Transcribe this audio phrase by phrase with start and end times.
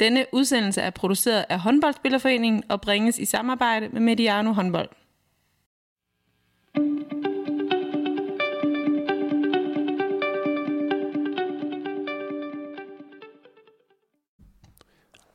[0.00, 4.88] Denne udsendelse er produceret af Håndboldspillerforeningen og bringes i samarbejde med Mediano Håndbold.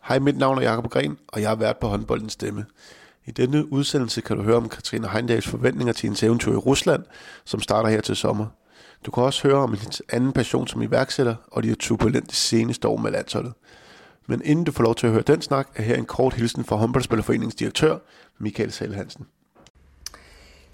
[0.07, 2.65] Hej, mit navn er Jakob Gren, og jeg har været på håndboldens stemme.
[3.25, 7.03] I denne udsendelse kan du høre om Katrine Heindals forventninger til hendes eventyr i Rusland,
[7.45, 8.45] som starter her til sommer.
[9.05, 12.97] Du kan også høre om hendes anden passion som iværksætter og de turbulente seneste år
[12.97, 13.53] med landsholdet.
[14.27, 16.65] Men inden du får lov til at høre den snak, er her en kort hilsen
[16.65, 17.97] fra håndboldspillerforeningens direktør,
[18.39, 19.25] Michael Sale Hansen.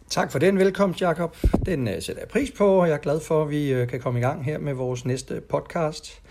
[0.09, 1.37] Tak for den velkomst, Jakob.
[1.65, 3.99] Den øh, sætter jeg pris på, og jeg er glad for, at vi øh, kan
[3.99, 6.21] komme i gang her med vores næste podcast.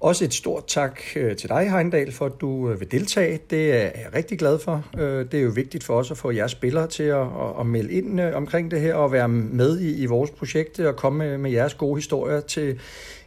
[0.00, 3.40] Også et stort tak øh, til dig, Heindal, for at du vil deltage.
[3.50, 4.84] Det er jeg rigtig glad for.
[4.96, 7.26] Det er jo vigtigt for os at få jeres spillere til at,
[7.60, 11.18] at, melde ind omkring det her og være med i, i vores projekt og komme
[11.18, 12.80] med, med jeres gode historier til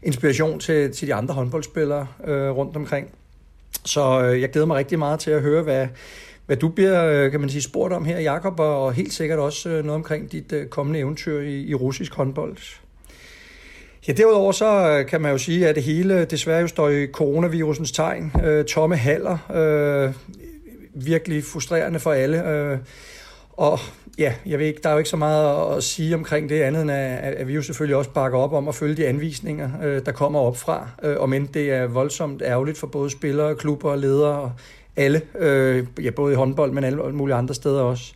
[0.03, 2.07] inspiration til, til de andre håndboldspillere
[2.51, 3.09] rundt omkring.
[3.85, 5.87] Så øh, jeg glæder mig rigtig meget til at høre, hvad
[6.47, 9.69] hvad du bliver, øh, kan man sige, spurgt om her, Jakob, og helt sikkert også
[9.69, 12.57] øh, noget omkring dit øh, kommende eventyr i, i russisk håndbold.
[14.07, 17.91] Ja, derudover så kan man jo sige, at det hele desværre jo står i coronavirusens
[17.91, 18.31] tegn.
[18.43, 19.37] Øh, tomme haller.
[19.55, 20.13] Øh,
[20.93, 22.49] virkelig frustrerende for alle.
[22.49, 22.77] Øh,
[23.53, 23.79] og
[24.17, 26.81] ja, jeg ved ikke, der er jo ikke så meget at sige omkring det andet,
[26.81, 30.05] end at, at vi jo selvfølgelig også bakker op om at følge de anvisninger, øh,
[30.05, 30.89] der kommer op fra.
[31.03, 34.51] Øh, og men det er voldsomt ærgerligt for både spillere, klubber og ledere og
[34.95, 38.13] alle, øh, ja, både i håndbold, men alle mulige andre steder også.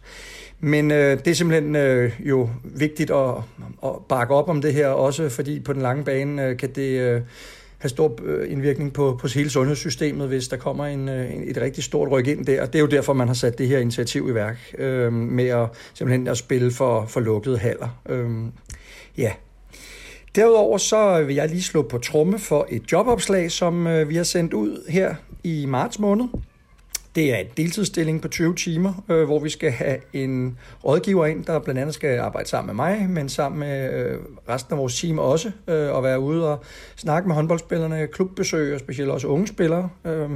[0.60, 3.34] Men øh, det er simpelthen øh, jo vigtigt at,
[3.84, 7.00] at bakke op om det her, også fordi på den lange bane øh, kan det
[7.00, 7.22] øh,
[7.82, 11.58] have stor øh, indvirkning på, på hele sundhedssystemet, hvis der kommer en, øh, en, et
[11.58, 12.66] rigtig stort ryk ind der.
[12.66, 15.68] Det er jo derfor, man har sat det her initiativ i værk, øh, med at
[15.94, 18.02] simpelthen at spille for, for lukkede haller.
[18.10, 18.30] Øh,
[19.18, 19.32] ja,
[20.36, 24.24] Derudover så vil jeg lige slå på tromme for et jobopslag, som øh, vi har
[24.24, 26.26] sendt ud her i marts måned.
[27.16, 31.46] Det er en deltidsstilling på 20 timer, øh, hvor vi skal have en rådgiver ind,
[31.46, 34.20] der blandt andet skal arbejde sammen med mig, men sammen med øh,
[34.50, 36.64] resten af vores team også, øh, og være ude og
[36.96, 39.90] snakke med håndboldspillerne, klubbesøg og specielt også unge spillere.
[40.06, 40.30] Øh,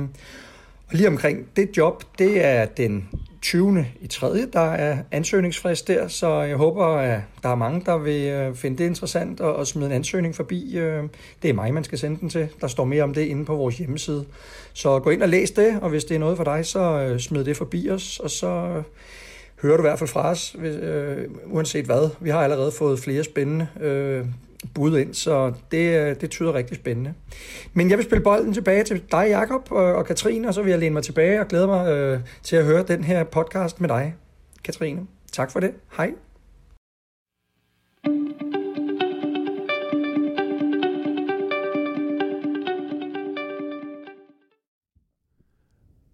[0.88, 3.10] og lige omkring det job, det er den
[3.46, 3.86] 20.
[4.02, 4.46] i 3.
[4.54, 8.78] Der er ansøgningsfrist der, så jeg håber, at der er mange, der vil øh, finde
[8.78, 10.78] det interessant og, og smide en ansøgning forbi.
[10.78, 11.04] Øh,
[11.42, 12.48] det er mig, man skal sende den til.
[12.62, 14.26] Der står mere om det inde på vores hjemmeside.
[14.74, 17.20] Så gå ind og læs det, og hvis det er noget for dig, så øh,
[17.20, 18.84] smid det forbi os, og så
[19.62, 20.56] hører du i hvert fald fra os,
[21.46, 22.10] uanset hvad.
[22.20, 23.68] Vi har allerede fået flere spændende
[24.74, 27.14] bud ind, så det, øh, det tyder rigtig spændende.
[27.74, 30.70] Men jeg vil spille bolden tilbage til dig, Jakob og, og Katrine, og så vil
[30.70, 33.90] jeg læne mig tilbage og glæde mig øh, til at høre den her podcast med
[33.90, 34.16] dig,
[34.64, 35.02] Katrine.
[35.32, 35.72] Tak for det.
[35.98, 36.14] Hej.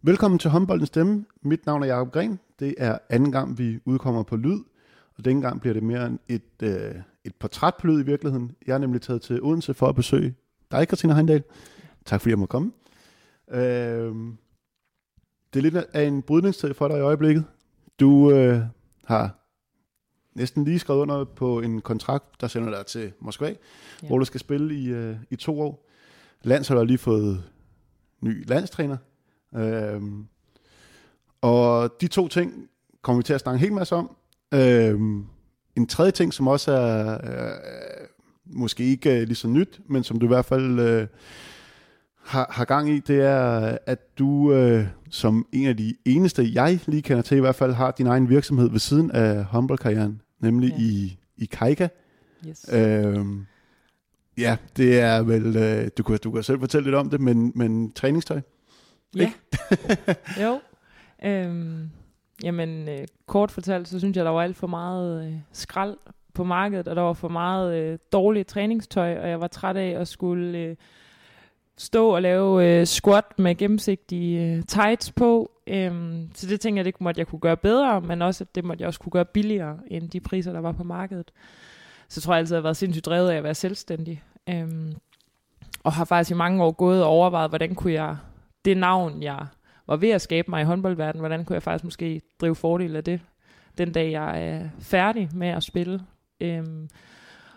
[0.04, 1.26] Velkommen til håndboldens stemme.
[1.42, 2.40] Mit navn er Jakob Gren.
[2.60, 4.60] Det er anden gang, vi udkommer på lyd,
[5.18, 6.96] og denne gang bliver det mere et, øh,
[7.26, 8.56] et portræt på lyd i virkeligheden.
[8.68, 10.36] Jeg er nemlig taget til Odense for at besøge
[10.72, 11.44] dig, Christina Heindal.
[12.06, 12.72] Tak fordi jeg må komme.
[13.52, 14.16] Øh,
[15.54, 17.46] det er lidt af en brydningstid for dig i øjeblikket.
[18.00, 18.62] Du øh,
[19.06, 19.38] har
[20.34, 24.08] næsten lige skrevet under på en kontrakt, der sender dig til Moskva, ja.
[24.08, 25.88] hvor du skal spille i, øh, i to år.
[26.44, 27.44] Landsholdet har lige fået
[28.22, 28.98] ny landstræner.
[29.56, 30.02] Øh,
[31.42, 32.70] og de to ting
[33.02, 34.16] kommer vi til at snakke en hel masse om.
[34.54, 35.00] Øh,
[35.76, 38.08] en tredje ting, som også er øh,
[38.46, 41.08] måske ikke lige så nyt, men som du i hvert fald øh,
[42.24, 46.80] har, har gang i, det er, at du øh, som en af de eneste, jeg
[46.86, 50.70] lige kender til, i hvert fald har din egen virksomhed ved siden af håndboldkarrieren, nemlig
[50.70, 50.84] ja.
[50.84, 51.88] i, i Kaika.
[52.48, 52.66] Yes.
[52.74, 53.26] Øh,
[54.38, 57.52] ja, det er vel, øh, du, kan, du kan selv fortælle lidt om det, men,
[57.56, 58.42] men træningstøj?
[59.16, 59.32] Ja.
[60.42, 60.60] Jo.
[61.26, 61.90] Øhm,
[62.44, 65.98] Jamen, øh, kort fortalt, så synes jeg, der var alt for meget øh, skrald
[66.34, 69.90] på markedet, og der var for meget øh, dårligt træningstøj, og jeg var træt af
[69.90, 70.76] at skulle øh,
[71.78, 75.52] stå og lave øh, squat med gennemsigtige øh, tights på.
[75.68, 78.64] Øhm, så det tænkte jeg, det måtte jeg kunne gøre bedre, men også, at det
[78.64, 81.32] måtte jeg også kunne gøre billigere end de priser, der var på markedet.
[82.10, 84.24] Så tror jeg altid, at jeg har været sindssygt drevet af at være selvstændig.
[84.50, 84.94] Øhm,
[85.84, 88.18] og har faktisk i mange år gået og overvejet, hvordan kunne jeg
[88.66, 89.46] det navn, jeg
[89.92, 93.04] var ved at skabe mig i håndboldverdenen, hvordan kunne jeg faktisk måske drive fordel af
[93.04, 93.20] det,
[93.78, 96.02] den dag jeg er færdig med at spille.
[96.42, 96.90] Øhm,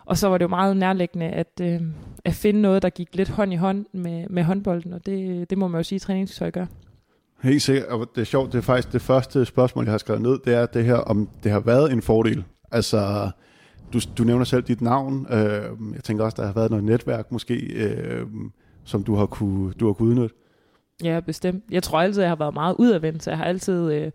[0.04, 1.80] og så var det jo meget nærliggende at, øh,
[2.24, 5.58] at finde noget, der gik lidt hånd i hånd med, med håndbolden, og det, det
[5.58, 6.66] må man jo sige, at træningstøj gør.
[7.42, 10.22] Helt sikkert, og det er sjovt, det er faktisk det første spørgsmål, jeg har skrevet
[10.22, 12.44] ned, det er det her, om det har været en fordel.
[12.72, 13.30] Altså,
[13.92, 17.32] du, du nævner selv dit navn, øh, jeg tænker også, der har været noget netværk
[17.32, 18.26] måske, øh,
[18.84, 20.34] som du har kunne, du har kunne udnytte.
[21.02, 21.64] Ja, bestemt.
[21.70, 24.10] Jeg tror altid, jeg har været meget udadvendt, så jeg har altid øh,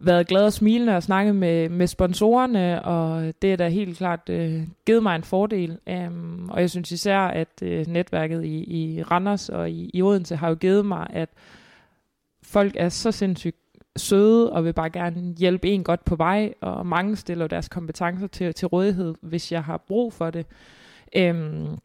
[0.00, 4.28] været glad og smilende og snakket med, med sponsorerne, og det er da helt klart
[4.28, 5.78] øh, givet mig en fordel.
[5.90, 10.36] Um, og jeg synes især, at øh, netværket i, i Randers og i, i Odense
[10.36, 11.28] har jo givet mig, at
[12.42, 13.56] folk er så sindssygt
[13.96, 18.26] søde og vil bare gerne hjælpe en godt på vej, og mange stiller deres kompetencer
[18.26, 20.46] til, til rådighed, hvis jeg har brug for det.
[21.18, 21.78] Um,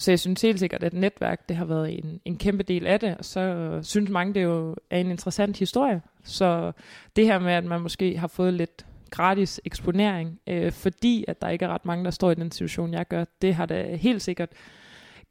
[0.00, 3.00] så jeg synes helt sikkert, at netværk det har været en, en kæmpe del af
[3.00, 6.02] det, og så øh, synes mange, det jo er en interessant historie.
[6.24, 6.72] Så
[7.16, 11.48] det her med, at man måske har fået lidt gratis eksponering, øh, fordi at der
[11.48, 14.22] ikke er ret mange, der står i den situation, jeg gør, det har da helt
[14.22, 14.48] sikkert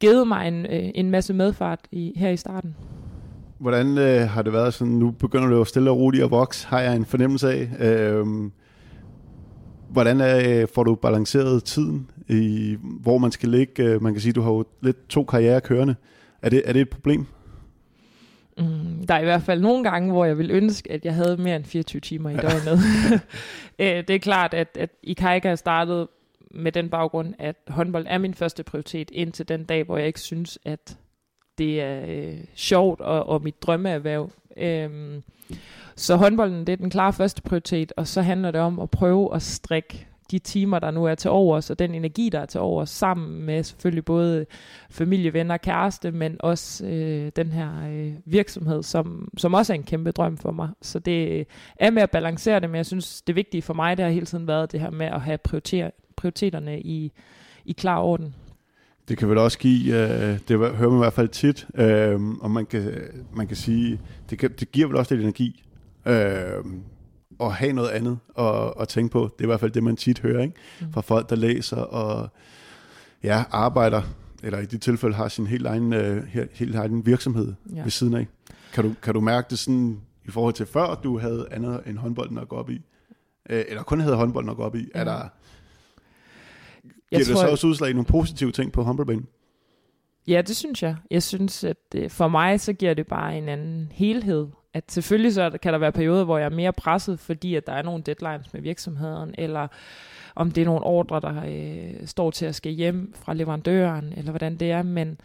[0.00, 2.76] givet mig en, øh, en masse medfart i, her i starten.
[3.58, 6.66] Hvordan øh, har det været sådan, nu begynder det jo stille og roligt at vokse,
[6.66, 7.68] har jeg en fornemmelse af.
[7.80, 8.26] Øh,
[9.90, 13.82] hvordan er, får du balanceret tiden, i, hvor man skal ligge?
[13.82, 15.94] Øh, man kan sige, du har jo lidt to karriere kørende.
[16.42, 17.26] Er det, er det et problem?
[18.58, 21.36] Mm, der er i hvert fald nogle gange, hvor jeg vil ønske, at jeg havde
[21.36, 22.80] mere end 24 timer i døgnet.
[23.78, 26.08] Øh, det er klart, at, at Ikaika startede
[26.50, 30.20] med den baggrund, at håndbold er min første prioritet indtil den dag, hvor jeg ikke
[30.20, 30.96] synes, at
[31.60, 34.30] det er øh, sjovt og, og mit drømmeerhverv.
[34.56, 35.22] Øhm,
[35.96, 39.34] så håndbolden, det er den klare første prioritet, og så handler det om at prøve
[39.34, 42.60] at strikke de timer, der nu er til overs, og den energi, der er til
[42.60, 44.46] overs, sammen med selvfølgelig både
[44.90, 49.82] familie, venner, kæreste, men også øh, den her øh, virksomhed, som, som også er en
[49.82, 50.68] kæmpe drøm for mig.
[50.82, 51.46] Så det
[51.76, 54.26] er med at balancere det, men jeg synes, det vigtige for mig, det har hele
[54.26, 57.12] tiden været det her med at have prioriter, prioriteterne i,
[57.64, 58.34] i klar orden.
[59.10, 62.50] Det kan vel også give, øh, det hører man i hvert fald tit, øh, og
[62.50, 62.92] man kan,
[63.34, 65.64] man kan sige, det, kan, det giver vel også lidt energi.
[66.06, 66.64] Øh,
[67.40, 69.22] at have noget andet at, at tænke på.
[69.22, 70.54] Det er i hvert fald det, man tit hører ikke?
[70.80, 70.92] Mm.
[70.92, 72.28] fra folk, der læser og
[73.22, 74.02] ja, arbejder,
[74.42, 76.16] eller i de tilfælde har sin helt egen, uh,
[76.52, 77.82] helt egen virksomhed ja.
[77.82, 78.26] ved siden af.
[78.72, 81.98] Kan du, kan du mærke det sådan i forhold til før, du havde andet end
[81.98, 82.76] håndbolden at gå op i?
[83.50, 84.88] Uh, eller kun havde håndbolden at gå op i?
[84.94, 85.00] Ja.
[85.00, 85.28] Er der,
[87.10, 89.26] giver jeg det tror, så også udslag i nogle positive ting på håndboldbanen?
[90.28, 90.96] Ja, det synes jeg.
[91.10, 95.34] Jeg synes, at øh, for mig, så giver det bare en anden helhed at selvfølgelig
[95.34, 98.02] så kan der være perioder, hvor jeg er mere presset, fordi at der er nogle
[98.02, 99.68] deadlines med virksomheden, eller
[100.34, 104.30] om det er nogle ordre, der øh, står til at skal hjem fra leverandøren, eller
[104.30, 105.20] hvordan det er, men,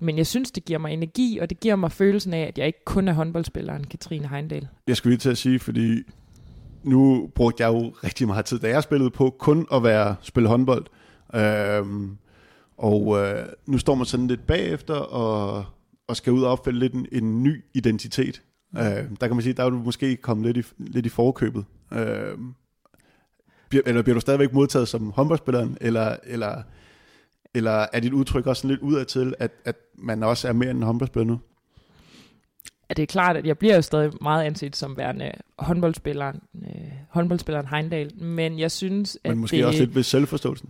[0.00, 2.66] men jeg synes, det giver mig energi, og det giver mig følelsen af, at jeg
[2.66, 4.68] ikke kun er håndboldspilleren Katrine Heindal.
[4.86, 6.02] Jeg skulle lige til at sige, fordi
[6.82, 10.48] nu brugte jeg jo rigtig meget tid, da jeg spillede på kun at være spille
[10.48, 10.86] håndbold.
[11.34, 12.16] Øhm,
[12.76, 15.64] og øh, nu står man sådan lidt bagefter og,
[16.08, 18.42] og skal ud og opfælde lidt en, en ny identitet.
[18.76, 18.82] Øh,
[19.20, 21.64] der kan man sige, der er du måske kommet lidt i, lidt i forkøbet.
[21.92, 22.38] Øh,
[23.86, 26.62] eller bliver du stadigvæk modtaget som håndboldspilleren, eller, eller,
[27.54, 30.78] eller er dit udtryk også lidt udad til, at, at man også er mere end
[30.78, 31.40] en håndboldspiller nu?
[32.88, 36.92] Ja, det er klart, at jeg bliver jo stadig meget anset som værende håndboldspilleren, øh,
[37.08, 40.68] håndboldspilleren Heindal, men jeg synes, at Men måske det, også lidt ved selvforståelsen?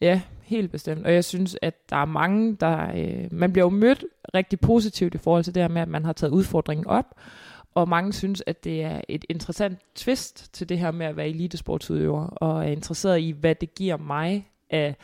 [0.00, 1.06] Ja, helt bestemt.
[1.06, 2.92] Og jeg synes, at der er mange, der...
[2.96, 4.04] Øh, man bliver jo mødt
[4.34, 7.14] rigtig positivt i forhold til det her med, at man har taget udfordringen op.
[7.74, 11.28] Og mange synes, at det er et interessant twist til det her med at være
[11.28, 14.96] elitesportsudøver, og er interesseret i, hvad det giver mig af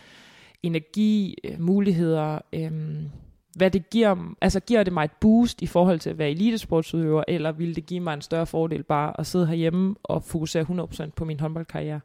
[0.62, 3.10] energi, øh, muligheder, øhm,
[3.56, 7.25] hvad det giver, altså giver det mig et boost i forhold til at være elitesportsudøver,
[7.28, 11.11] eller vil det give mig en større fordel bare at sidde herhjemme og fokusere 100%
[11.16, 12.00] på min håndboldkarriere.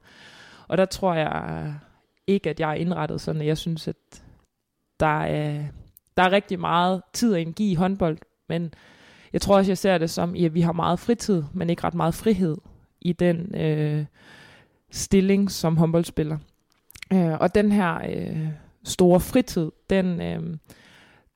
[0.67, 1.73] Og der tror jeg
[2.27, 4.23] ikke, at jeg er indrettet sådan, at jeg synes, at
[4.99, 5.63] der er,
[6.17, 8.17] der er rigtig meget tid og energi i håndbold,
[8.49, 8.73] men
[9.33, 11.93] jeg tror også, jeg ser det som, at vi har meget fritid, men ikke ret
[11.93, 12.57] meget frihed
[13.01, 14.05] i den øh,
[14.91, 16.37] stilling som håndboldspiller.
[17.13, 18.47] Øh, og den her øh,
[18.83, 20.57] store fritid, den, øh,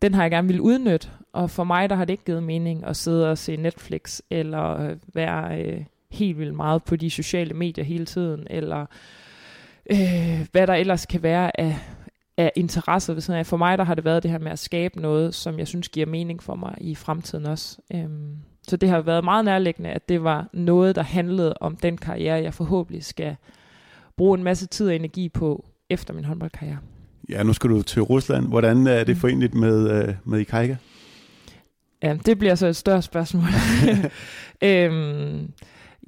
[0.02, 2.86] den har jeg gerne vil udnytte, og for mig der har det ikke givet mening
[2.86, 7.86] at sidde og se Netflix, eller være øh, helt vildt meget på de sociale medier
[7.86, 8.88] hele tiden, eller øh,
[10.52, 11.78] hvad der ellers kan være af,
[12.38, 13.46] af interesse ved siden af.
[13.46, 15.90] For mig der har det været det her med at skabe noget, som jeg synes
[15.90, 17.78] giver mening for mig i fremtiden også.
[17.94, 18.36] Øhm,
[18.68, 22.44] så det har været meget nærliggende, at det var noget, der handlede om den karriere,
[22.44, 23.36] jeg forhåbentlig skal
[24.18, 26.78] bruge en masse tid og energi på efter min håndboldkarriere.
[27.30, 28.48] Ja, nu skal du til Rusland.
[28.48, 29.20] Hvordan er det mm.
[29.20, 30.76] forenligt med, øh, med Ikaika?
[32.04, 33.44] Ja, det bliver så et større spørgsmål.
[34.70, 35.52] øhm,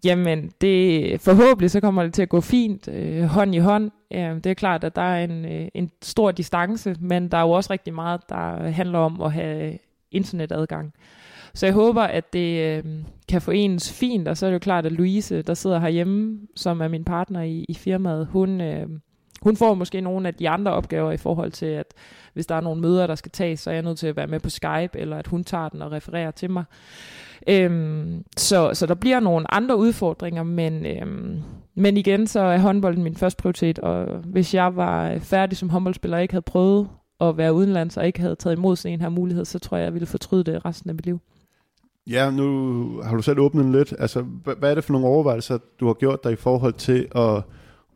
[0.03, 3.91] Jamen, det, forhåbentlig så kommer det til at gå fint øh, hånd i hånd.
[4.13, 7.41] Øh, det er klart, at der er en, øh, en stor distance, men der er
[7.41, 9.77] jo også rigtig meget, der handler om at have
[10.11, 10.93] internetadgang.
[11.53, 12.83] Så jeg håber, at det øh,
[13.29, 16.81] kan forenes fint, og så er det jo klart, at Louise, der sidder herhjemme, som
[16.81, 18.87] er min partner i, i firmaet, hun, øh,
[19.41, 21.93] hun får måske nogle af de andre opgaver i forhold til, at
[22.33, 24.27] hvis der er nogle møder, der skal tages, så er jeg nødt til at være
[24.27, 26.63] med på Skype, eller at hun tager den og refererer til mig.
[27.49, 31.41] Øhm, så, så der bliver nogle andre udfordringer, men, øhm,
[31.75, 36.17] men igen, så er håndbolden min første prioritet, og hvis jeg var færdig som håndboldspiller
[36.17, 36.87] og ikke havde prøvet
[37.21, 39.85] at være udenlands og ikke havde taget imod sådan en her mulighed, så tror jeg,
[39.85, 41.19] jeg ville fortryde det resten af mit liv.
[42.09, 43.93] Ja, nu har du selv åbnet lidt.
[43.99, 44.21] Altså,
[44.59, 47.43] hvad er det for nogle overvejelser, du har gjort dig i forhold til at,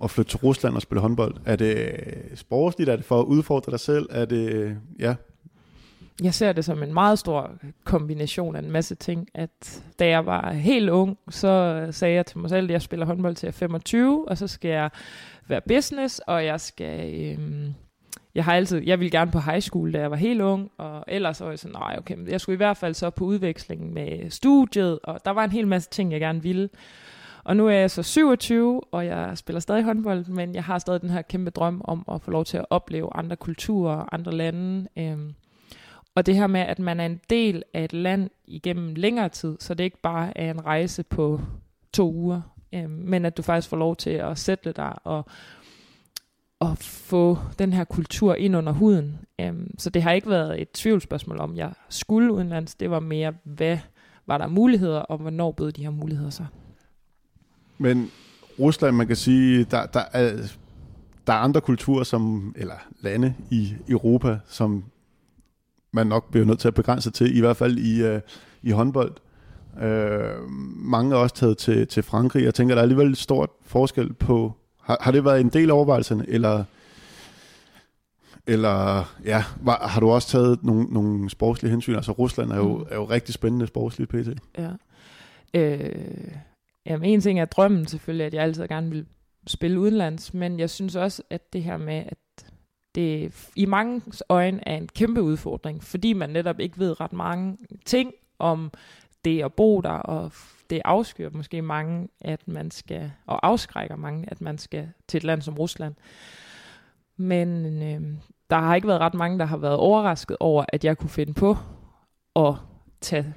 [0.03, 1.35] at flytte til Rusland og spille håndbold?
[1.45, 1.93] Er det
[2.35, 2.89] sportsligt?
[2.89, 4.05] Er det for at udfordre dig selv?
[4.09, 5.15] Er det, ja,
[6.21, 7.51] jeg ser det som en meget stor
[7.83, 9.27] kombination af en masse ting.
[9.33, 13.05] At da jeg var helt ung, så sagde jeg til mig selv, at jeg spiller
[13.05, 14.89] håndbold til jeg er 25, og så skal jeg
[15.47, 17.23] være business, og jeg skal...
[17.23, 17.73] Øhm,
[18.35, 21.03] jeg har altid, jeg ville gerne på high school, da jeg var helt ung, og
[21.07, 23.93] ellers var jeg sådan, nej, okay, men jeg skulle i hvert fald så på udveksling
[23.93, 26.69] med studiet, og der var en hel masse ting, jeg gerne ville.
[27.43, 31.01] Og nu er jeg så 27, og jeg spiller stadig håndbold, men jeg har stadig
[31.01, 34.87] den her kæmpe drøm om at få lov til at opleve andre kulturer, andre lande.
[34.97, 35.33] Øhm,
[36.15, 39.57] og det her med, at man er en del af et land igennem længere tid,
[39.59, 41.41] så det ikke bare er en rejse på
[41.93, 42.41] to uger,
[42.73, 45.25] øh, men at du faktisk får lov til at sætte dig og,
[46.59, 49.19] og få den her kultur ind under huden.
[49.39, 52.75] Øh, så det har ikke været et tvivlsspørgsmål om, jeg skulle udenlands.
[52.75, 53.77] Det var mere, hvad
[54.27, 56.45] var der muligheder, og hvornår bød de her muligheder sig.
[57.77, 58.11] Men
[58.59, 60.31] Rusland, man kan sige, der, der, er,
[61.27, 64.83] der er andre kulturer, som, eller lande i Europa, som
[65.93, 68.21] man nok bliver nødt til at begrænse til, i hvert fald i, øh,
[68.61, 69.13] i håndbold.
[69.81, 72.43] Øh, mange er også taget til, til Frankrig.
[72.43, 74.53] Jeg tænker, der er alligevel et stort forskel på...
[74.81, 76.63] Har, har det været en del af overvejelserne, eller,
[78.47, 81.95] eller ja, var, har du også taget nogle, nogle sportslige hensyn?
[81.95, 82.85] Altså Rusland er jo, mm.
[82.89, 84.29] er jo rigtig spændende sportsligt pt.
[84.57, 84.69] Ja.
[85.53, 85.95] Øh,
[86.85, 89.05] jamen en ting er drømmen selvfølgelig, at jeg altid gerne vil
[89.47, 92.17] spille udenlands, men jeg synes også, at det her med, at
[92.95, 97.57] det i mange øjne er en kæmpe udfordring, fordi man netop ikke ved ret mange
[97.85, 98.71] ting om
[99.25, 100.31] det at bo der, og
[100.69, 105.23] det afskyr måske mange, at man skal, og afskrækker mange, at man skal til et
[105.23, 105.95] land som Rusland.
[107.17, 108.17] Men øh,
[108.49, 111.33] der har ikke været ret mange, der har været overrasket over, at jeg kunne finde
[111.33, 111.57] på
[112.35, 112.53] at
[113.01, 113.33] tage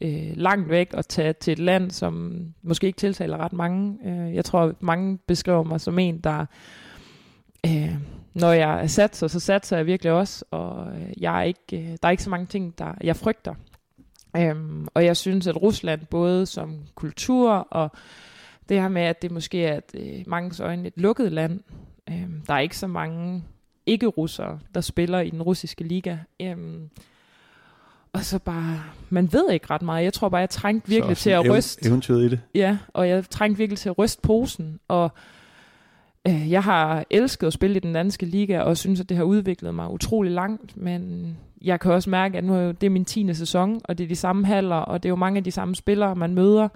[0.00, 3.98] øh, langt væk og tage til et land, som måske ikke tiltaler ret mange.
[4.04, 6.46] Øh, jeg tror, mange beskriver mig som en, der
[7.66, 7.94] øh,
[8.40, 11.88] når jeg er sat, så, satser jeg virkelig også, og øh, jeg er ikke, øh,
[12.02, 13.54] der er ikke så mange ting, der jeg frygter.
[14.36, 17.90] Øhm, og jeg synes, at Rusland både som kultur og
[18.68, 21.60] det her med, at det måske er et, øh, mange øjne et lukket land.
[22.10, 23.44] Øhm, der er ikke så mange
[23.86, 26.16] ikke-russere, der spiller i den russiske liga.
[26.42, 26.90] Øhm,
[28.12, 30.04] og så bare, man ved ikke ret meget.
[30.04, 31.88] Jeg tror bare, jeg trængte virkelig så, til at ryste.
[31.88, 32.40] Eventyret i det.
[32.54, 35.12] Ja, og jeg trængte virkelig til at ryste posen, og
[36.28, 39.24] Øh, jeg har elsket at spille i den danske liga, og synes, at det har
[39.24, 43.04] udviklet mig utrolig langt, men jeg kan også mærke, at nu er det er min
[43.04, 43.34] 10.
[43.34, 45.74] sæson, og det er de samme haller, og det er jo mange af de samme
[45.74, 46.68] spillere, man møder.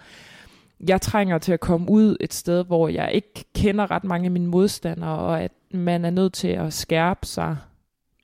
[0.89, 4.31] Jeg trænger til at komme ud et sted, hvor jeg ikke kender ret mange af
[4.31, 7.57] mine modstandere, og at man er nødt til at skærpe sig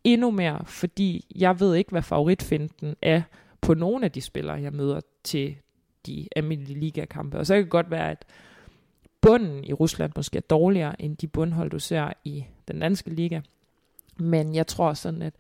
[0.05, 3.23] endnu mere, fordi jeg ved ikke, hvad favoritfinden er
[3.61, 5.57] på nogle af de spillere, jeg møder til
[6.07, 7.39] de almindelige ligakampe.
[7.39, 8.25] Og så kan det godt være, at
[9.21, 13.41] bunden i Rusland måske er dårligere end de bundhold, du ser i den danske liga.
[14.17, 15.35] Men jeg tror sådan, at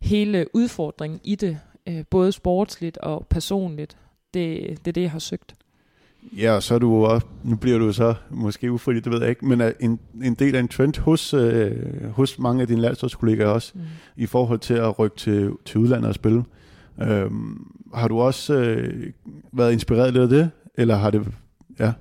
[0.00, 3.96] hele udfordringen i det, øh, både sportsligt og personligt,
[4.34, 5.54] det, det er det, jeg har søgt.
[6.32, 9.30] Ja, og så er du også, nu bliver du så måske ufrivilligt, det ved jeg
[9.30, 12.80] ikke, men er en, en del af en trend hos, øh, hos mange af dine
[12.80, 13.80] landsholdskollegaer også, mm.
[14.16, 16.44] i forhold til at rykke til, til udlandet og spille.
[17.02, 19.12] Øhm, har du også øh,
[19.52, 21.26] været inspireret lidt af det, eller har det,
[21.78, 21.92] ja?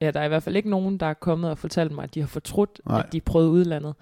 [0.00, 2.14] Ja, der er i hvert fald ikke nogen, der er kommet og fortalt mig, at
[2.14, 2.98] de har fortrudt, Nej.
[2.98, 3.94] at de prøvede udlandet.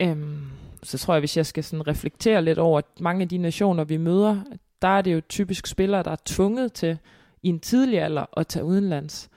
[0.00, 0.38] Øhm,
[0.82, 3.84] så tror jeg, hvis jeg skal sådan reflektere lidt over, at mange af de nationer,
[3.84, 4.40] vi møder,
[4.82, 6.98] der er det jo typisk spillere, der er tvunget til
[7.42, 9.30] i en tidlig alder at tage udenlands.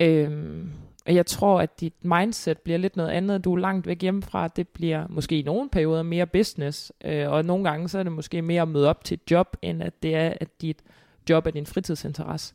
[0.00, 0.70] Øhm,
[1.06, 3.44] og jeg tror, at dit mindset bliver lidt noget andet.
[3.44, 4.48] Du er langt væk hjemmefra.
[4.48, 8.12] Det bliver måske i nogle perioder mere business, øh, og nogle gange så er det
[8.12, 10.82] måske mere at møde op til et job, end at det er, at dit
[11.30, 12.54] job er din fritidsinteresse.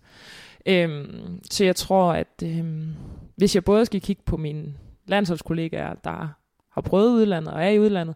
[0.68, 2.96] Øhm, så jeg tror, at øhm,
[3.36, 4.74] hvis jeg både skal kigge på mine
[5.06, 6.28] landsholdskollegaer, der
[6.70, 8.16] har prøvet udlandet og er i udlandet,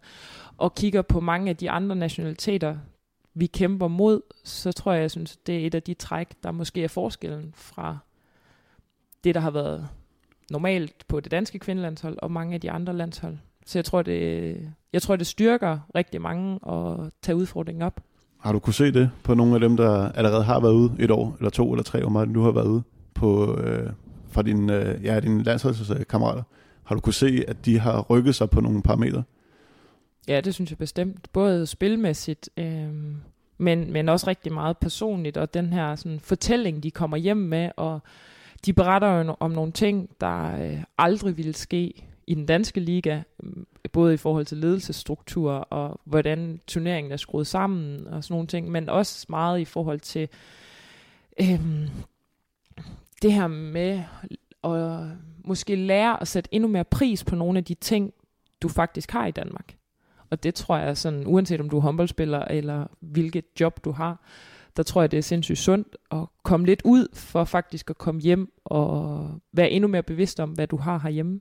[0.57, 2.77] og kigger på mange af de andre nationaliteter,
[3.33, 6.51] vi kæmper mod, så tror jeg, jeg synes, det er et af de træk, der
[6.51, 7.97] måske er forskellen fra
[9.23, 9.87] det, der har været
[10.51, 13.37] normalt på det danske kvindelandshold og mange af de andre landshold.
[13.65, 18.01] Så jeg tror, det, jeg tror, det styrker rigtig mange at tage udfordringen op.
[18.41, 21.11] Har du kunne se det på nogle af dem, der allerede har været ude et
[21.11, 22.83] år, eller to, eller tre år, meget du har været ude
[23.13, 23.89] på, øh,
[24.31, 26.43] fra din, øh, ja, dine landsholdskammerater?
[26.83, 29.23] Har du kunne se, at de har rykket sig på nogle parametre?
[30.27, 31.33] Ja, det synes jeg bestemt.
[31.33, 32.89] Både spilmæssigt, øh,
[33.57, 37.69] men, men også rigtig meget personligt, og den her sådan, fortælling, de kommer hjem med,
[37.77, 37.99] og
[38.65, 43.21] de beretter jo om nogle ting, der øh, aldrig ville ske i den danske liga,
[43.43, 48.47] mm, både i forhold til ledelsesstruktur og hvordan turneringen er skruet sammen og sådan nogle
[48.47, 50.29] ting, men også meget i forhold til
[51.41, 51.87] øhm,
[53.21, 54.03] det her med
[54.63, 55.01] at
[55.45, 58.13] måske lære at sætte endnu mere pris på nogle af de ting,
[58.61, 59.75] du faktisk har i Danmark.
[60.29, 64.21] Og det tror jeg sådan, uanset om du er håndboldspiller eller hvilket job du har,
[64.77, 68.21] der tror jeg, det er sindssygt sundt at komme lidt ud for faktisk at komme
[68.21, 71.39] hjem og være endnu mere bevidst om, hvad du har herhjemme.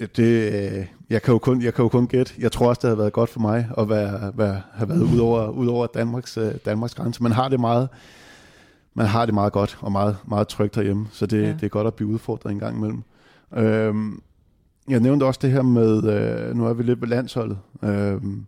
[0.00, 2.32] Det, øh, jeg, kan jo kun, jeg kan jo kun gætte.
[2.38, 5.18] Jeg tror også, det har været godt for mig at være, være, have været ud
[5.18, 7.22] over, ud over Danmarks, øh, Danmarks grænse.
[7.22, 7.88] Man har det meget,
[8.94, 11.48] man har det meget godt og meget, meget trygt herhjemme, så det, ja.
[11.48, 13.02] det er godt at blive udfordret en gang imellem.
[13.56, 14.22] Øhm,
[14.88, 17.58] jeg nævnte også det her med, øh, nu er vi lidt ved landsholdet.
[17.82, 18.46] Øhm,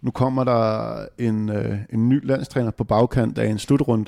[0.00, 4.06] nu kommer der en, øh, en ny landstræner på bagkant af en slutrund,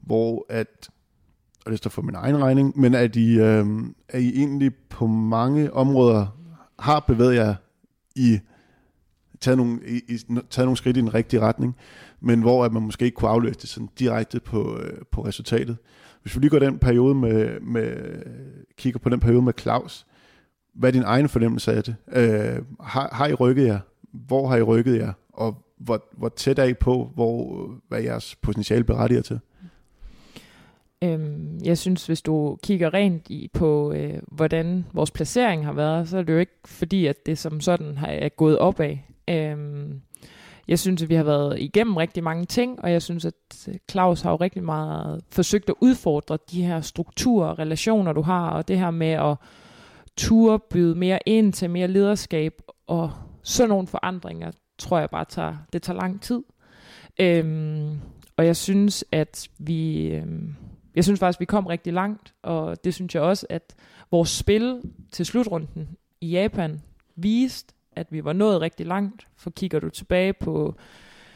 [0.00, 0.88] hvor at
[1.68, 3.66] og det står for min egen regning, men at I, øh,
[4.08, 6.26] at I egentlig på mange områder
[6.78, 7.54] har bevæget jer
[8.16, 8.38] i
[9.40, 10.18] taget nogle, i, i,
[10.50, 11.76] taget nogle skridt i den rigtige retning,
[12.20, 15.76] men hvor at man måske ikke kunne afløse det sådan direkte på, øh, på resultatet.
[16.22, 17.96] Hvis vi lige går den periode med, med,
[18.76, 20.06] kigger på den periode med Claus,
[20.74, 21.96] hvad er din egen fornemmelse af det?
[22.12, 23.78] Øh, har, har I rykket jer?
[24.12, 25.12] Hvor har I rykket jer?
[25.32, 29.40] Og hvor, hvor tæt er I på, hvor, hvad jeres potentiale berettiger til?
[31.02, 36.08] Øhm, jeg synes, hvis du kigger rent i på, øh, hvordan vores placering har været,
[36.08, 38.96] så er det jo ikke fordi, at det som sådan har, er gået opad.
[39.30, 40.00] Øhm,
[40.68, 43.74] jeg synes, at vi har været igennem rigtig mange ting, og jeg synes, at øh,
[43.90, 48.50] Claus har jo rigtig meget forsøgt at udfordre de her strukturer og relationer, du har,
[48.50, 49.36] og det her med at
[50.16, 53.10] turde byde mere ind til mere lederskab, og
[53.42, 56.42] sådan nogle forandringer, tror jeg bare, tager, det tager lang tid.
[57.20, 57.98] Øhm,
[58.36, 60.08] og jeg synes, at vi...
[60.08, 60.54] Øhm,
[60.98, 63.74] jeg synes faktisk, vi kom rigtig langt, og det synes jeg også, at
[64.10, 65.88] vores spil til slutrunden
[66.20, 66.82] i Japan
[67.16, 69.26] viste, at vi var nået rigtig langt.
[69.36, 70.74] For kigger du tilbage på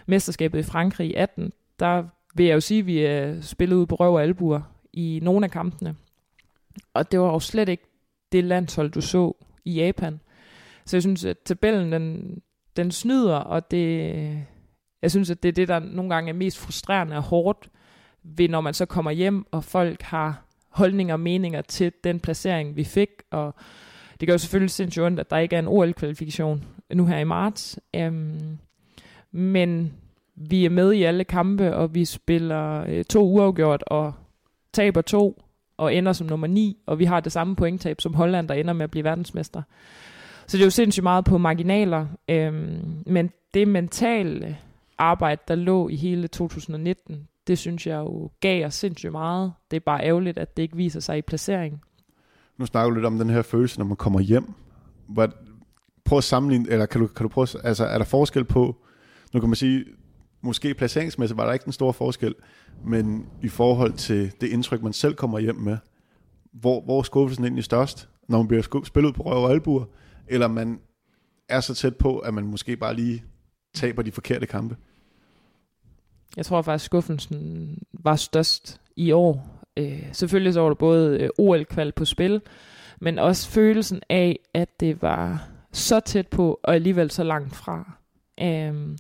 [0.07, 3.87] mesterskabet i Frankrig i 18, der vil jeg jo sige, at vi er spillet ud
[3.87, 4.61] på røv og albuer
[4.93, 5.97] i nogle af kampene.
[6.95, 7.85] Og det var jo slet ikke
[8.33, 9.33] det landshold, du så
[9.65, 10.21] i Japan.
[10.85, 12.39] Så jeg synes, at tabellen, den,
[12.77, 14.13] den snyder, og det,
[15.03, 17.69] jeg synes, at det er det, der nogle gange er mest frustrerende og hårdt,
[18.25, 22.77] ved når man så kommer hjem, og folk har holdninger og meninger til den placering,
[22.77, 23.55] vi fik, og
[24.21, 27.25] det gør jo selvfølgelig sindssygt ondt, at der ikke er en OL-kvalifikation nu her i
[27.25, 27.79] marts.
[28.07, 28.59] Um,
[29.33, 29.93] men
[30.35, 34.13] vi er med i alle kampe, og vi spiller øh, to uafgjort, og
[34.73, 35.43] taber to,
[35.77, 38.73] og ender som nummer 9, og vi har det samme pointtab som Holland, der ender
[38.73, 39.63] med at blive verdensmester.
[40.47, 44.59] Så det er jo sindssygt meget på marginaler, øhm, men det mentale
[44.99, 49.53] arbejde, der lå i hele 2019, det synes jeg jo gav os sindssygt meget.
[49.71, 51.81] Det er bare ærgerligt, at det ikke viser sig i placeringen.
[52.59, 54.53] Nu snakker du lidt om den her følelse, når man kommer hjem.
[55.09, 55.29] Hvad,
[56.05, 58.77] prøv at sammenligne, eller kan du, kan du prøve, altså er der forskel på,
[59.35, 59.85] nu kan man sige,
[60.43, 62.35] måske placeringsmæssigt var der ikke den store forskel,
[62.85, 65.77] men i forhold til det indtryk, man selv kommer hjem med,
[66.53, 69.85] hvor, hvor er skuffelsen egentlig størst, når man bliver spillet på røv og albuer,
[70.27, 70.81] eller man
[71.49, 73.25] er så tæt på, at man måske bare lige
[73.75, 74.77] taber de forkerte kampe?
[76.37, 79.47] Jeg tror faktisk, skuffelsen var størst i år.
[79.77, 82.40] Øh, selvfølgelig så var der både øh, OL-kval på spil,
[83.01, 87.92] men også følelsen af, at det var så tæt på, og alligevel så langt fra.
[88.42, 88.99] Um,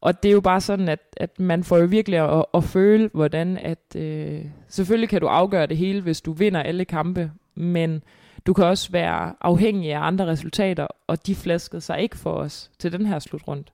[0.00, 3.10] og det er jo bare sådan, at, at man får jo virkelig at, at føle,
[3.14, 3.96] hvordan at...
[3.96, 8.02] Øh, selvfølgelig kan du afgøre det hele, hvis du vinder alle kampe, men
[8.46, 12.70] du kan også være afhængig af andre resultater, og de flaskede sig ikke for os
[12.78, 13.64] til den her slutrunde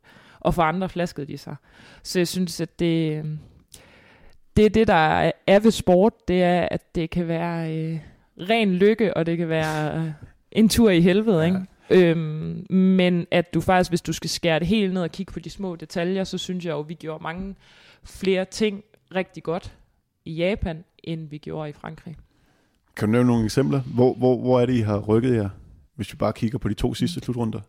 [0.46, 1.56] og for andre flaskede de sig.
[2.02, 3.24] Så jeg synes, at det,
[4.56, 7.98] det er det, der er ved sport, det er, at det kan være øh,
[8.50, 10.10] ren lykke, og det kan være øh,
[10.52, 11.44] en tur i helvede, ja.
[11.46, 12.08] ikke?
[12.08, 15.40] Øhm, men at du faktisk, hvis du skal skære det helt ned og kigge på
[15.40, 17.54] de små detaljer, så synes jeg jo, at vi gjorde mange
[18.04, 19.76] flere ting rigtig godt
[20.24, 22.16] i Japan, end vi gjorde i Frankrig.
[22.96, 23.80] Kan du nævne nogle eksempler?
[23.80, 25.48] Hvor, hvor, hvor er det, I har rykket jer,
[25.94, 27.60] hvis vi bare kigger på de to sidste slutrunder?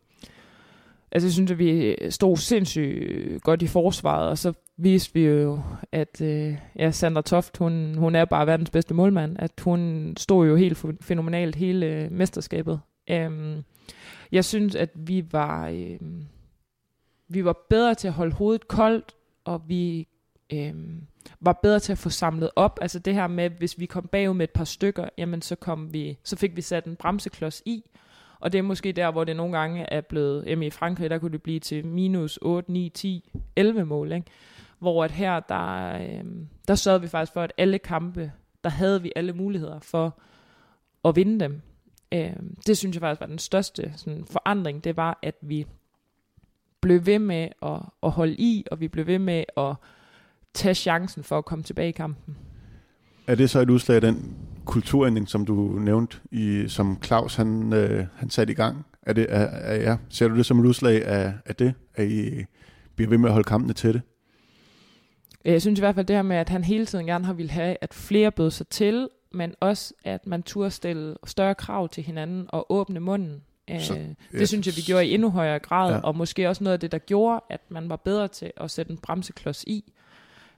[1.12, 5.62] Altså, jeg synes, at vi stod sindssygt godt i forsvaret, og så viste vi jo,
[5.92, 10.48] at øh, ja, Sandra Toft, hun, hun er bare verdens bedste målmand, at hun stod
[10.48, 12.80] jo helt fænomenalt hele øh, mesterskabet.
[13.10, 13.64] Øhm,
[14.32, 16.00] jeg synes, at vi var, øh,
[17.28, 19.16] vi var bedre til at holde hovedet koldt,
[19.46, 20.08] og vi
[20.54, 20.74] øh,
[21.42, 22.80] var bedre til at få samlet op.
[22.82, 25.94] Altså det her med, hvis vi kom bagud med et par stykker, jamen så, kom
[25.94, 27.84] vi, så fik vi sat en bremseklods i,
[28.40, 31.18] og det er måske der, hvor det nogle gange er blevet, jamen i Frankrig, der
[31.18, 34.28] kunne det blive til minus 8, 9, 10, 11 mål, ikke?
[34.80, 36.24] Hvor at her, der, øh,
[36.68, 38.32] der sørgede vi faktisk for, at alle kampe,
[38.64, 40.20] der havde vi alle muligheder for
[41.06, 41.62] at vinde dem.
[42.12, 42.34] Øh,
[42.68, 45.66] det synes jeg faktisk var den største sådan, forandring, det var, at vi
[46.82, 49.76] blev ved med at, at holde i, og vi blev ved med at
[50.54, 52.38] tage chancen for at komme tilbage i kampen.
[53.28, 54.36] Er det så et udslag af den
[54.68, 58.86] kulturændring, som du nævnte, i, som Claus han, øh, han satte i gang?
[59.02, 62.08] Er det, er, er, ja, ser du det som et udslag af, af det, at
[62.08, 62.46] I
[62.96, 64.02] bliver ved med at holde kampene til det?
[65.46, 67.52] Jeg synes i hvert fald det her med, at han hele tiden gerne har ville
[67.52, 72.04] have, at flere bød sig til, men også at man turde stille større krav til
[72.04, 73.44] hinanden og åbne munden.
[73.80, 74.50] Så, øh, det yes.
[74.50, 76.00] synes jeg, vi gjorde i endnu højere grad, ja.
[76.00, 78.92] og måske også noget af det, der gjorde, at man var bedre til at sætte
[78.92, 79.94] en bremseklods i.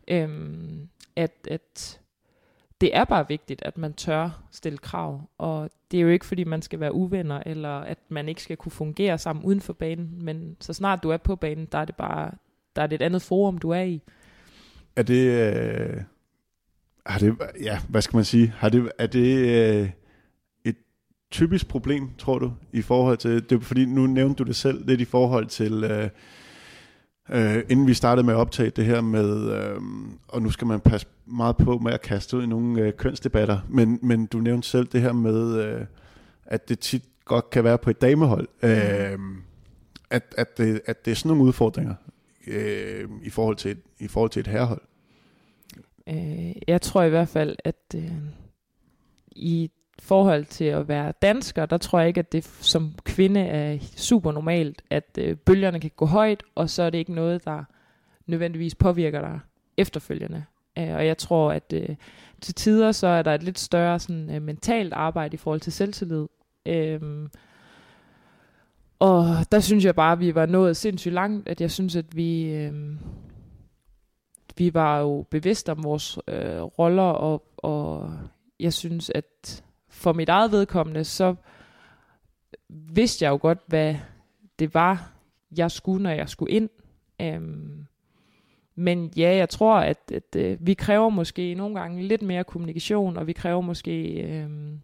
[0.08, 2.00] Øhm, at, at
[2.82, 6.44] det er bare vigtigt, at man tør stille krav, og det er jo ikke, fordi
[6.44, 10.26] man skal være uvenner, eller at man ikke skal kunne fungere sammen uden for banen,
[10.26, 12.32] men så snart du er på banen, der er det bare
[12.76, 14.02] der er det et andet forum, du er i.
[14.96, 16.02] Er det, øh,
[17.06, 19.90] har det, ja, hvad skal man sige, har det, er det øh,
[20.66, 20.76] et
[21.32, 24.86] typisk problem, tror du, i forhold til, det er fordi nu nævnte du det selv,
[24.86, 26.10] lidt i forhold til, øh,
[27.32, 29.82] øh, inden vi startede med at optage det her med, øh,
[30.28, 33.60] og nu skal man passe meget på med at kaste ud i nogle øh, kønsdebatter,
[33.70, 35.86] men, men du nævnte selv det her med, øh,
[36.46, 39.20] at det tit godt kan være på et damehold, øh,
[40.10, 41.96] at, at, det, at det er sådan nogle udfordringer
[42.48, 44.82] øh, i, forhold til et, i forhold til et herrehold.
[46.10, 48.12] Øh, jeg tror i hvert fald, at øh,
[49.32, 53.78] i forhold til at være dansker, der tror jeg ikke, at det som kvinde er
[53.96, 57.64] super normalt, at øh, bølgerne kan gå højt, og så er det ikke noget, der
[58.26, 59.40] nødvendigvis påvirker dig
[59.78, 60.44] efterfølgende.
[60.78, 61.96] Øh, og jeg tror, at øh,
[62.42, 65.74] til tider, så er der et lidt større sådan, øh, mentalt arbejde i forhold til
[65.74, 66.28] selvtillid.
[66.66, 67.02] Øh,
[69.00, 72.16] og der synes jeg bare, at vi var nået sindssygt langt, at jeg synes, at
[72.16, 72.44] vi...
[72.44, 72.74] Øh,
[74.58, 78.12] vi var jo bevidste om vores øh, roller, og, og
[78.60, 81.36] jeg synes, at for mit eget vedkommende, så
[82.70, 83.96] vidste jeg jo godt, hvad
[84.60, 85.12] det var,
[85.58, 86.70] jeg skulle, når jeg skulle ind.
[87.22, 87.86] Øhm,
[88.76, 93.18] men ja, jeg tror, at, at, øh, vi kræver måske nogle gange lidt mere kommunikation,
[93.18, 94.80] og vi kræver måske, øhm,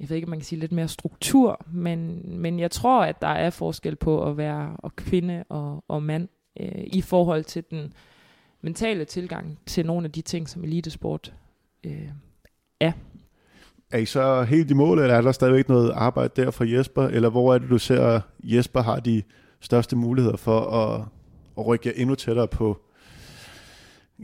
[0.00, 3.20] jeg ved ikke, om man kan sige lidt mere struktur, men, men jeg tror, at
[3.20, 6.28] der er forskel på at være og kvinde og, og mand
[6.60, 7.92] øh, i forhold til den
[8.60, 11.34] mentale tilgang til nogle af de ting, som elitesport
[11.84, 12.08] øh,
[12.80, 12.92] er.
[13.94, 17.02] Er I så helt i mål, eller er der stadigvæk noget arbejde der for Jesper?
[17.02, 19.22] Eller hvor er det, du ser, at Jesper har de
[19.60, 21.00] største muligheder for at,
[21.58, 22.78] at rykke jer endnu tættere på?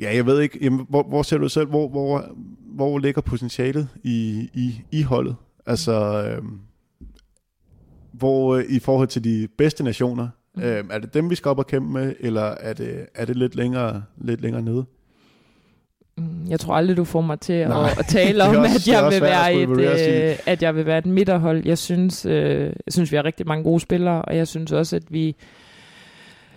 [0.01, 0.59] Ja, jeg ved ikke.
[0.65, 2.25] Jamen, hvor, hvor ser du selv, hvor, hvor,
[2.63, 5.37] hvor ligger potentialet i, i, i holdet?
[5.67, 6.43] Altså, øh,
[8.13, 11.67] hvor i forhold til de bedste nationer, øh, er det dem, vi skal op og
[11.67, 14.85] kæmpe med, eller er det, er det lidt, længere, lidt længere nede?
[16.21, 19.13] Mm, jeg tror aldrig, du får mig til at, at tale om, også, at, jeg
[19.13, 21.67] vil være et, øh, at jeg vil være et midterhold.
[21.67, 24.97] Jeg synes, øh, jeg synes, vi har rigtig mange gode spillere, og jeg synes også,
[24.97, 25.37] at vi,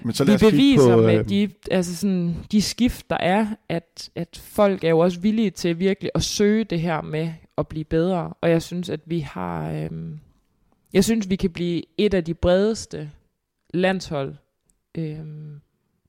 [0.02, 1.06] Men så vi beviser på, øh...
[1.06, 5.50] med de, altså sådan, de skift, der er, at, at folk er jo også villige
[5.50, 8.34] til virkelig at søge det her med at blive bedre.
[8.42, 9.72] Og jeg synes, at vi har...
[9.72, 9.90] Øh,
[10.94, 13.10] jeg synes, vi kan blive et af de bredeste
[13.74, 14.36] landshold,
[14.98, 15.20] øh,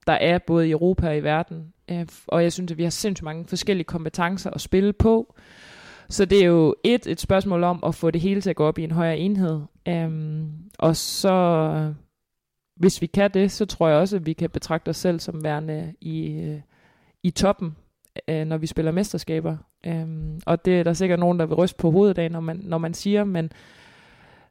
[0.07, 1.74] der er både i Europa og i verden.
[1.90, 5.35] Øh, og jeg synes, at vi har sindssygt mange forskellige kompetencer at spille på.
[6.09, 8.64] Så det er jo et, et spørgsmål om at få det hele til at gå
[8.64, 9.61] op i en højere enhed.
[9.88, 11.94] Um, og så,
[12.77, 15.44] hvis vi kan det, så tror jeg også, at vi kan betragte os selv som
[15.44, 16.61] værende i, øh,
[17.23, 17.77] i toppen,
[18.29, 19.57] uh, når vi spiller mesterskaber.
[19.87, 22.61] Um, og det er der sikkert nogen, der vil ryste på hovedet af, når man,
[22.64, 23.53] når man siger, men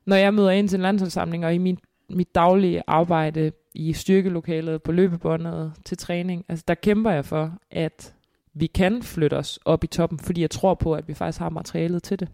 [0.05, 1.77] når jeg møder ind til en landsholdssamling, og i min,
[2.09, 6.45] mit daglige arbejde i styrkelokalet, på løbebåndet, til træning.
[6.49, 8.13] Altså der kæmper jeg for, at
[8.53, 11.49] vi kan flytte os op i toppen, fordi jeg tror på, at vi faktisk har
[11.49, 12.27] materialet til det.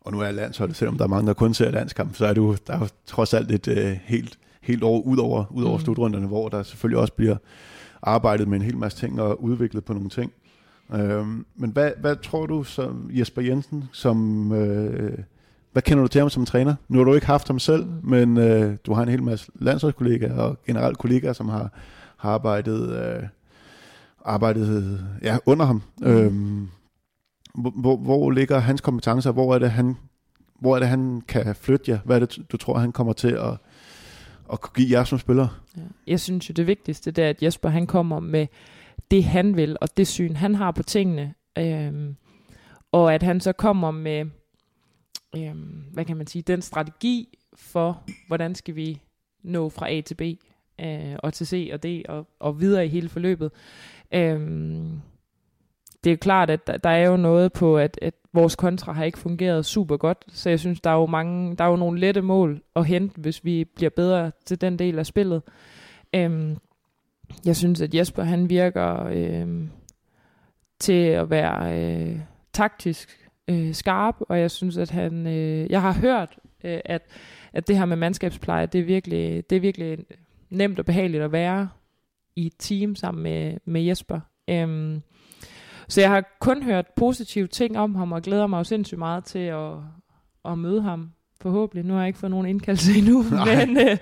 [0.00, 2.56] Og nu er landsholdet, selvom der er mange, der kun ser landskamp, så er du,
[2.66, 5.84] der er trods alt et uh, helt, helt år ud over, ud over mm.
[5.84, 7.36] slutrunderne, hvor der selvfølgelig også bliver
[8.02, 10.32] arbejdet med en hel masse ting og udviklet på nogle ting.
[10.88, 15.18] Uh, men hvad, hvad tror du, som Jesper Jensen, som uh,
[15.74, 16.74] hvad kender du til ham som træner?
[16.88, 20.34] Nu har du ikke haft ham selv, men øh, du har en hel masse landsholdskollegaer
[20.34, 21.70] og generelt kollegaer, som har,
[22.16, 23.22] har arbejdet, øh,
[24.24, 25.82] arbejdet ja, under ham.
[26.00, 26.06] Mm.
[26.06, 26.68] Øhm,
[27.54, 29.32] hvor, hvor ligger hans kompetencer?
[29.32, 29.96] Hvor er det, han,
[30.60, 31.98] hvor er det, han kan flytte jer?
[32.04, 33.56] Hvad er det, du tror, han kommer til at,
[34.52, 35.48] at kunne give jer som spillere?
[35.76, 35.82] Ja.
[36.06, 38.46] Jeg synes jo, det vigtigste det er, at Jesper han kommer med
[39.10, 41.34] det, han vil, og det syn, han har på tingene.
[41.58, 42.16] Øhm,
[42.92, 44.24] og at han så kommer med
[45.36, 49.00] øhm, hvad kan man sige, den strategi for, hvordan skal vi
[49.42, 50.22] nå fra A til B,
[50.80, 53.50] øh, og til C og D, og, og videre i hele forløbet.
[54.12, 55.00] Øhm,
[56.04, 59.04] det er klart, at der, der er jo noget på, at, at vores kontra har
[59.04, 62.00] ikke fungeret super godt, så jeg synes, der er jo mange, der er jo nogle
[62.00, 65.42] lette mål at hente, hvis vi bliver bedre til den del af spillet.
[66.14, 66.56] Øhm,
[67.44, 69.68] jeg synes, at Jesper han virker øh,
[70.78, 72.18] til at være øh,
[72.52, 77.02] taktisk øh, skarp, og jeg synes, at han, øh, jeg har hørt, øh, at,
[77.52, 79.98] at det her med mandskabspleje, det er virkelig, det er virkelig
[80.50, 81.68] nemt og behageligt at være
[82.36, 84.20] i et team sammen med, med Jesper.
[84.48, 85.02] Øhm,
[85.88, 89.24] så jeg har kun hørt positive ting om ham, og glæder mig jo sindssygt meget
[89.24, 89.72] til at,
[90.44, 91.84] at møde ham, forhåbentlig.
[91.84, 93.66] Nu har jeg ikke fået nogen indkaldelse endnu, Nej.
[93.66, 93.96] men, øh,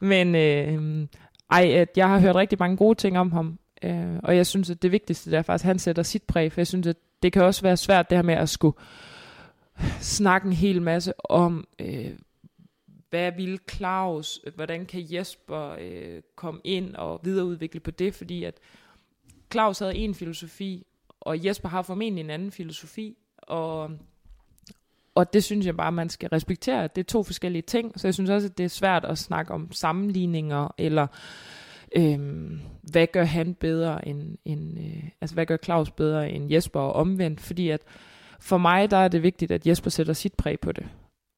[0.00, 1.08] men øh,
[1.50, 4.70] ej, at jeg har hørt rigtig mange gode ting om ham, øh, og jeg synes,
[4.70, 7.32] at det vigtigste er faktisk, at han sætter sit præg, for jeg synes, at det
[7.32, 8.76] kan også være svært det her med at skulle
[10.00, 12.10] snakke en hel masse om, øh,
[13.10, 18.54] hvad vil Claus, hvordan kan Jesper øh, komme ind og videreudvikle på det, fordi at
[19.52, 20.86] Claus havde en filosofi,
[21.20, 23.90] og Jesper har formentlig en anden filosofi, og,
[25.14, 26.82] og det synes jeg bare, man skal respektere.
[26.82, 29.54] Det er to forskellige ting, så jeg synes også, at det er svært at snakke
[29.54, 31.06] om sammenligninger, eller
[31.96, 36.80] øhm, hvad gør han bedre end, end øh, altså hvad gør Claus bedre end Jesper,
[36.80, 37.80] og omvendt, fordi at
[38.40, 40.86] for mig, der er det vigtigt, at Jesper sætter sit præg på det,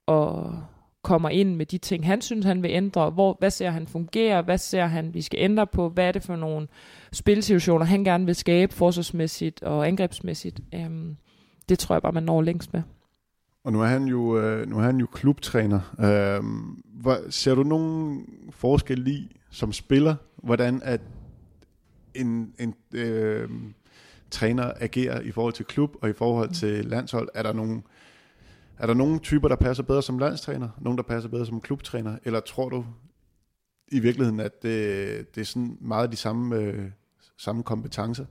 [0.07, 0.61] og
[1.03, 3.11] kommer ind med de ting, han synes, han vil ændre.
[3.11, 4.43] Hvor, hvad ser han fungere?
[4.43, 5.89] Hvad ser han, vi skal ændre på?
[5.89, 6.69] Hvad er det for nogle
[7.13, 10.61] spilsituationer, han gerne vil skabe forsvarsmæssigt og angrebsmæssigt?
[10.75, 11.17] Øhm,
[11.69, 12.83] det tror jeg bare, man når længst med.
[13.65, 15.81] Og nu er han jo, øh, nu er han jo klubtræner.
[16.01, 16.45] Øh,
[17.03, 21.01] hvad, ser du nogen forskel i som spiller, hvordan at
[22.15, 23.51] en, en øh,
[24.31, 26.55] træner agerer i forhold til klub og i forhold mm.
[26.55, 27.29] til landshold?
[27.35, 27.83] Er der nogle
[28.79, 32.19] er der nogle typer, der passer bedre som landstræner, nogle, der passer bedre som klubtræner,
[32.25, 32.85] eller tror du
[33.89, 36.85] i virkeligheden, at det, det er sådan meget de samme, øh,
[37.39, 38.25] samme kompetencer?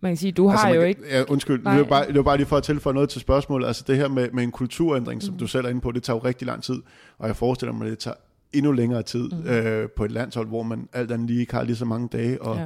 [0.00, 1.02] Man kan sige, du altså, har jo kan, ikke...
[1.10, 3.66] Ja, undskyld, det var, bare, det var bare lige for at tilføje noget til spørgsmålet.
[3.66, 5.38] Altså det her med, med en kulturændring, som mm.
[5.38, 6.82] du selv er inde på, det tager jo rigtig lang tid,
[7.18, 8.16] og jeg forestiller mig, at det tager
[8.52, 9.46] endnu længere tid mm.
[9.48, 12.48] øh, på et landshold, hvor man alt andet lige ikke har lige så mange dage
[12.48, 12.64] at, ja.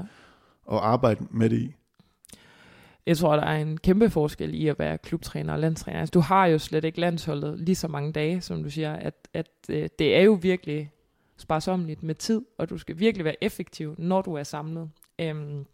[0.72, 1.75] at arbejde med det i.
[3.07, 6.01] Jeg tror, der er en kæmpe forskel i at være klubtræner og landstræner.
[6.01, 9.29] Altså, du har jo slet ikke landsholdet lige så mange dage, som du siger, at,
[9.35, 10.90] at øh, det er jo virkelig
[11.37, 14.90] sparsomligt med tid, og du skal virkelig være effektiv, når du er samlet.
[15.18, 15.64] Øhm,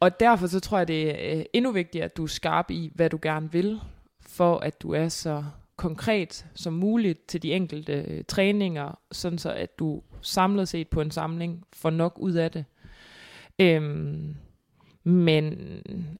[0.00, 2.92] og derfor så tror jeg, det er øh, endnu vigtigere, at du er skarp i,
[2.94, 3.80] hvad du gerne vil,
[4.20, 5.44] for at du er så
[5.80, 11.00] konkret som muligt til de enkelte øh, træninger, sådan så at du samlet set på
[11.00, 12.64] en samling får nok ud af det.
[13.58, 14.36] Øhm,
[15.04, 15.58] men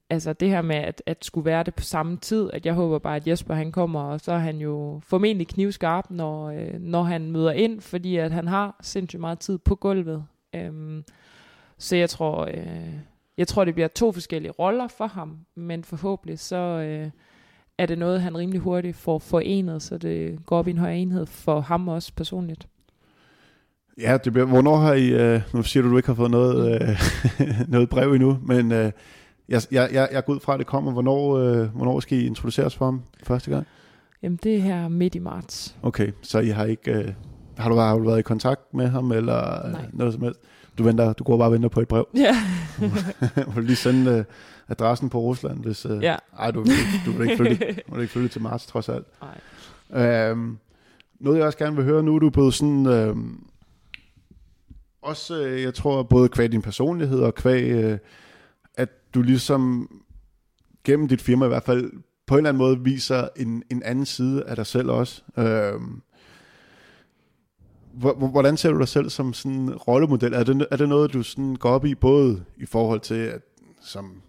[0.09, 2.99] altså det her med at, at skulle være det på samme tid, at jeg håber
[2.99, 7.03] bare, at Jesper han kommer, og så er han jo formentlig knivskarp, når, øh, når
[7.03, 10.25] han møder ind, fordi at han har sindssygt meget tid på gulvet.
[10.53, 11.03] Øhm,
[11.77, 12.93] så jeg tror, øh,
[13.37, 17.09] jeg tror, det bliver to forskellige roller for ham, men forhåbentlig så øh,
[17.81, 20.97] er det noget, han rimelig hurtigt får forenet, så det går op i en højere
[20.97, 22.67] enhed for ham også personligt.
[24.01, 26.81] Ja, det bliver, hvornår har I, øh, nu siger du, du ikke har fået noget,
[26.81, 26.99] øh,
[27.73, 28.91] noget brev endnu, men øh,
[29.49, 30.91] jeg, jeg, jeg, jeg går ud fra, at det kommer.
[30.91, 33.67] Hvornår, øh, hvornår skal I introduceres for ham første gang?
[34.23, 35.75] Jamen, det er her midt i marts.
[35.83, 37.13] Okay, så I har ikke, øh,
[37.57, 39.85] har, du, har du været i kontakt med ham, eller Nej.
[39.93, 40.39] noget som helst?
[40.77, 42.07] Du, venter, du går bare og venter på et brev?
[42.15, 42.35] Ja.
[43.47, 44.23] Må du lige sende øh,
[44.71, 45.85] adressen på Rusland, hvis...
[45.85, 46.15] Øh, ja.
[46.39, 46.71] Ej, du, du,
[47.05, 47.55] du vil ikke følge,
[47.89, 49.05] du vil ikke følge til marts, trods alt.
[49.91, 50.29] Nej.
[50.29, 50.57] Øhm,
[51.19, 52.85] noget, jeg også gerne vil høre nu, du er blevet sådan...
[52.85, 53.15] Øh,
[55.01, 57.97] også, øh, jeg tror, både kvæg din personlighed og kvæg, øh,
[58.75, 59.89] at du ligesom
[60.83, 61.91] gennem dit firma i hvert fald
[62.27, 65.21] på en eller anden måde viser en, en anden side af dig selv også.
[65.37, 65.81] Øh,
[68.31, 70.33] hvordan ser du dig selv som sådan en rollemodel?
[70.33, 73.41] Er det, er det noget, du sådan går op i, både i forhold til at,
[73.81, 74.21] som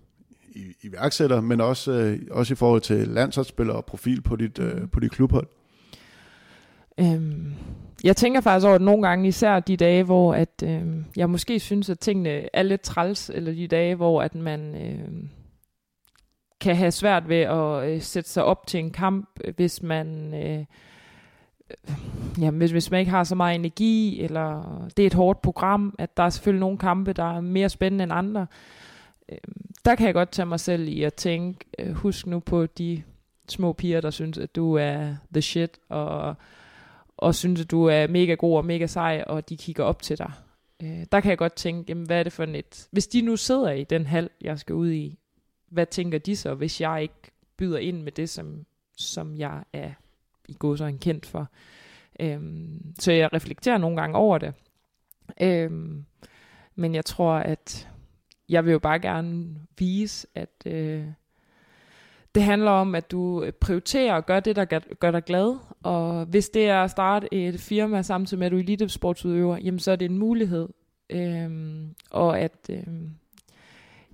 [0.82, 5.00] iværksætter, men også, øh, også i forhold til landsholdsspillere og profil på dit, øh, på
[5.00, 5.46] dit klubhold?
[7.00, 7.52] Øhm,
[8.04, 10.82] jeg tænker faktisk over, at nogle gange, især de dage, hvor at, øh,
[11.16, 15.28] jeg måske synes, at tingene er lidt træls, eller de dage, hvor at man øh,
[16.60, 20.34] kan have svært ved at øh, sætte sig op til en kamp, hvis man...
[20.34, 20.64] Øh,
[22.40, 25.94] ja, hvis, hvis man ikke har så meget energi, eller det er et hårdt program,
[25.98, 28.46] at der er selvfølgelig nogle kampe, der er mere spændende end andre.
[29.28, 32.66] Øhm, der kan jeg godt tage mig selv i at tænke, øh, husk nu på
[32.66, 33.02] de
[33.48, 36.36] små piger, der synes, at du er the shit, og
[37.22, 40.18] og synes, at du er mega god og mega sej, og de kigger op til
[40.18, 40.32] dig.
[40.82, 42.88] Øh, der kan jeg godt tænke, jamen, hvad er det for et...
[42.90, 45.18] Hvis de nu sidder i den hal, jeg skal ud i,
[45.68, 48.66] hvad tænker de så, hvis jeg ikke byder ind med det, som,
[48.96, 49.90] som jeg er
[50.48, 51.48] i går så kendt for.
[52.20, 54.54] Øhm, så jeg reflekterer nogle gange over det.
[55.40, 56.04] Øhm,
[56.74, 57.88] men jeg tror, at
[58.48, 61.05] jeg vil jo bare gerne vise, at øh,
[62.35, 65.57] det handler om, at du prioriterer og gør det, der gør dig glad.
[65.83, 69.81] Og hvis det er at starte et firma samtidig med, at du er elitesportsudøver, jamen
[69.81, 70.68] så er det en mulighed.
[71.11, 73.11] Øhm, og at øhm,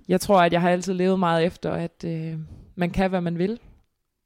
[0.07, 2.37] jeg tror, at jeg har altid levet meget efter, at øh,
[2.75, 3.59] man kan, hvad man vil,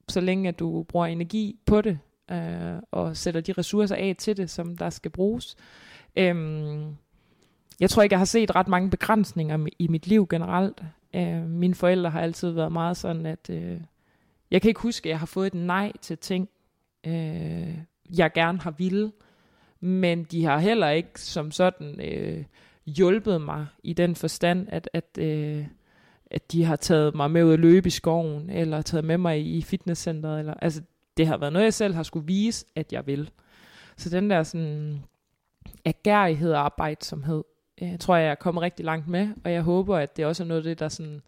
[0.09, 1.99] så længe at du bruger energi på det,
[2.31, 5.55] øh, og sætter de ressourcer af til det, som der skal bruges.
[6.15, 6.95] Øhm,
[7.83, 10.83] jeg tror ikke, jeg har set ret mange begrænsninger i mit liv generelt.
[11.15, 13.81] Øh, mine forældre har altid været meget sådan, at øh,
[14.51, 16.49] jeg kan ikke huske, at jeg har fået et nej til ting,
[17.07, 17.77] øh,
[18.17, 19.11] jeg gerne har ville.
[19.79, 22.43] Men de har heller ikke som sådan øh,
[22.85, 25.65] hjulpet mig i den forstand, at, at, øh,
[26.31, 29.55] at de har taget mig med ud at løbe i skoven, eller taget med mig
[29.55, 30.39] i fitnesscenteret.
[30.39, 30.81] Eller, altså,
[31.17, 33.29] det har været noget, jeg selv har skulle vise, at jeg vil.
[33.97, 35.03] Så den der sådan
[35.85, 37.43] agerighed og arbejdsomhed,
[37.81, 40.47] jeg tror jeg er kommet rigtig langt med, og jeg håber, at det også er
[40.47, 41.21] noget af det, der sådan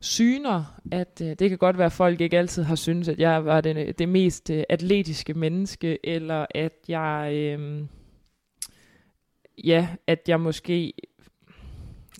[0.00, 3.44] syner, at øh, det kan godt være, at folk ikke altid har syntes, at jeg
[3.44, 7.84] var det, det mest øh, atletiske menneske, eller at jeg, øh,
[9.64, 10.92] ja, at jeg måske,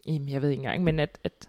[0.06, 1.48] jamen, jeg ved ikke engang, men at, at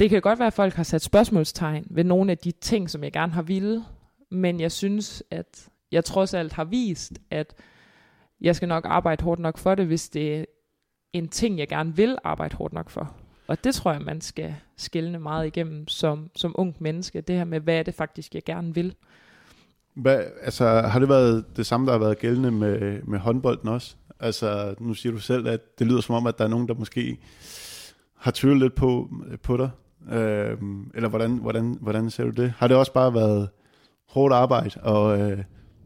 [0.00, 3.04] det kan godt være, at folk har sat spørgsmålstegn ved nogle af de ting, som
[3.04, 3.84] jeg gerne har ville,
[4.30, 7.54] men jeg synes, at jeg trods alt har vist, at
[8.40, 10.46] jeg skal nok arbejde hårdt nok for det, hvis det
[11.12, 13.14] en ting, jeg gerne vil arbejde hårdt nok for.
[13.46, 17.20] Og det tror jeg, man skal skille meget igennem som, som ung menneske.
[17.20, 18.94] Det her med, hvad er det faktisk, jeg gerne vil.
[19.94, 23.96] Hvad, altså, har det været det samme, der har været gældende med, med håndbolden også?
[24.20, 26.74] Altså, nu siger du selv, at det lyder som om, at der er nogen, der
[26.74, 27.18] måske
[28.16, 29.10] har tvivlet lidt på,
[29.42, 29.70] på dig.
[30.12, 30.56] Øh,
[30.94, 32.52] eller hvordan, hvordan, hvordan ser du det?
[32.56, 33.48] Har det også bare været
[34.08, 35.38] hårdt arbejde, og øh,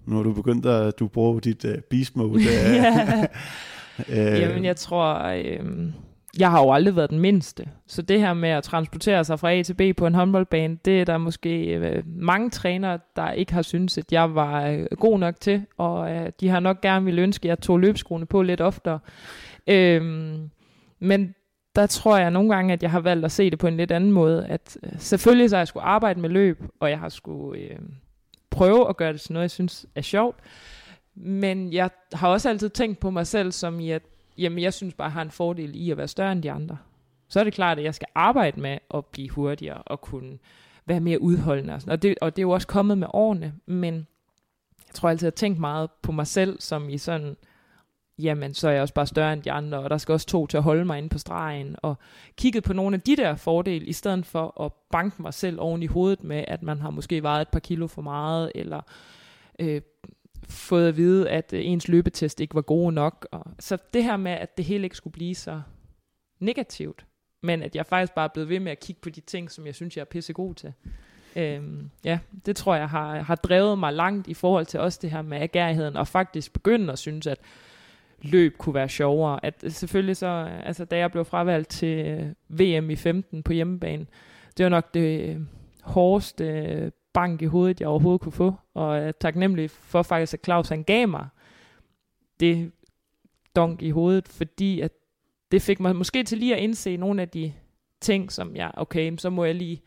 [0.06, 2.40] nu har du begyndt at, du bruger dit øh, beast mode.
[2.44, 3.24] Øh,
[4.09, 4.40] Øh.
[4.40, 5.92] Jamen, jeg tror, øh,
[6.38, 7.68] jeg har jo aldrig været den mindste.
[7.87, 11.00] Så det her med at transportere sig fra A til B på en håndboldbane, det
[11.00, 15.18] er der måske øh, mange trænere, der ikke har syntes, at jeg var øh, god
[15.18, 15.62] nok til.
[15.78, 18.98] Og øh, de har nok gerne ville ønske, at jeg tog løbskruene på lidt oftere.
[19.66, 20.02] Øh,
[20.98, 21.35] men
[21.76, 23.92] der tror jeg nogle gange, at jeg har valgt at se det på en lidt
[23.92, 24.46] anden måde.
[24.46, 27.78] At øh, selvfølgelig så har jeg skulle arbejde med løb, og jeg har skulle øh,
[28.50, 30.37] prøve at gøre det til noget, jeg synes er sjovt.
[31.16, 34.02] Men jeg har også altid tænkt på mig selv som i, at
[34.38, 36.79] jamen, jeg synes bare, jeg har en fordel i at være større end de andre.
[37.29, 40.38] Så er det klart, at jeg skal arbejde med at blive hurtigere og kunne
[40.87, 41.74] være mere udholdende.
[41.74, 41.92] Og, sådan.
[41.92, 43.94] og, det, og det er jo også kommet med årene, men
[44.87, 47.37] jeg tror altid, at jeg har tænkt meget på mig selv, som i sådan,
[48.18, 50.46] jamen, så er jeg også bare større end de andre, og der skal også to
[50.46, 51.94] til at holde mig inde på stregen, og
[52.37, 55.83] kigget på nogle af de der fordele, i stedet for at banke mig selv oven
[55.83, 58.81] i hovedet med, at man har måske vejet et par kilo for meget, eller
[59.59, 59.81] øh,
[60.48, 63.28] fået at vide, at øh, ens løbetest ikke var god nok.
[63.30, 65.62] Og, så det her med, at det hele ikke skulle blive så
[66.40, 67.06] negativt,
[67.42, 69.66] men at jeg faktisk bare er blevet ved med at kigge på de ting, som
[69.66, 70.72] jeg synes, jeg er pissegod til.
[71.37, 75.11] Øhm, ja, det tror jeg har, har drevet mig langt i forhold til også det
[75.11, 77.38] her med agerigheden, og faktisk begynde at synes, at
[78.22, 79.44] løb kunne være sjovere.
[79.44, 84.06] At selvfølgelig så, altså da jeg blev fravalgt til øh, VM i 15 på hjemmebane,
[84.56, 85.40] det var nok det øh,
[85.82, 88.55] hårdeste bank i hovedet, jeg overhovedet kunne få.
[88.74, 91.29] Og jeg er taknemmelig for faktisk, at Claus han gav mig
[92.40, 92.72] det
[93.57, 94.92] donk i hovedet, fordi at
[95.50, 97.52] det fik mig måske til lige at indse nogle af de
[98.00, 99.83] ting, som jeg, okay, så må jeg lige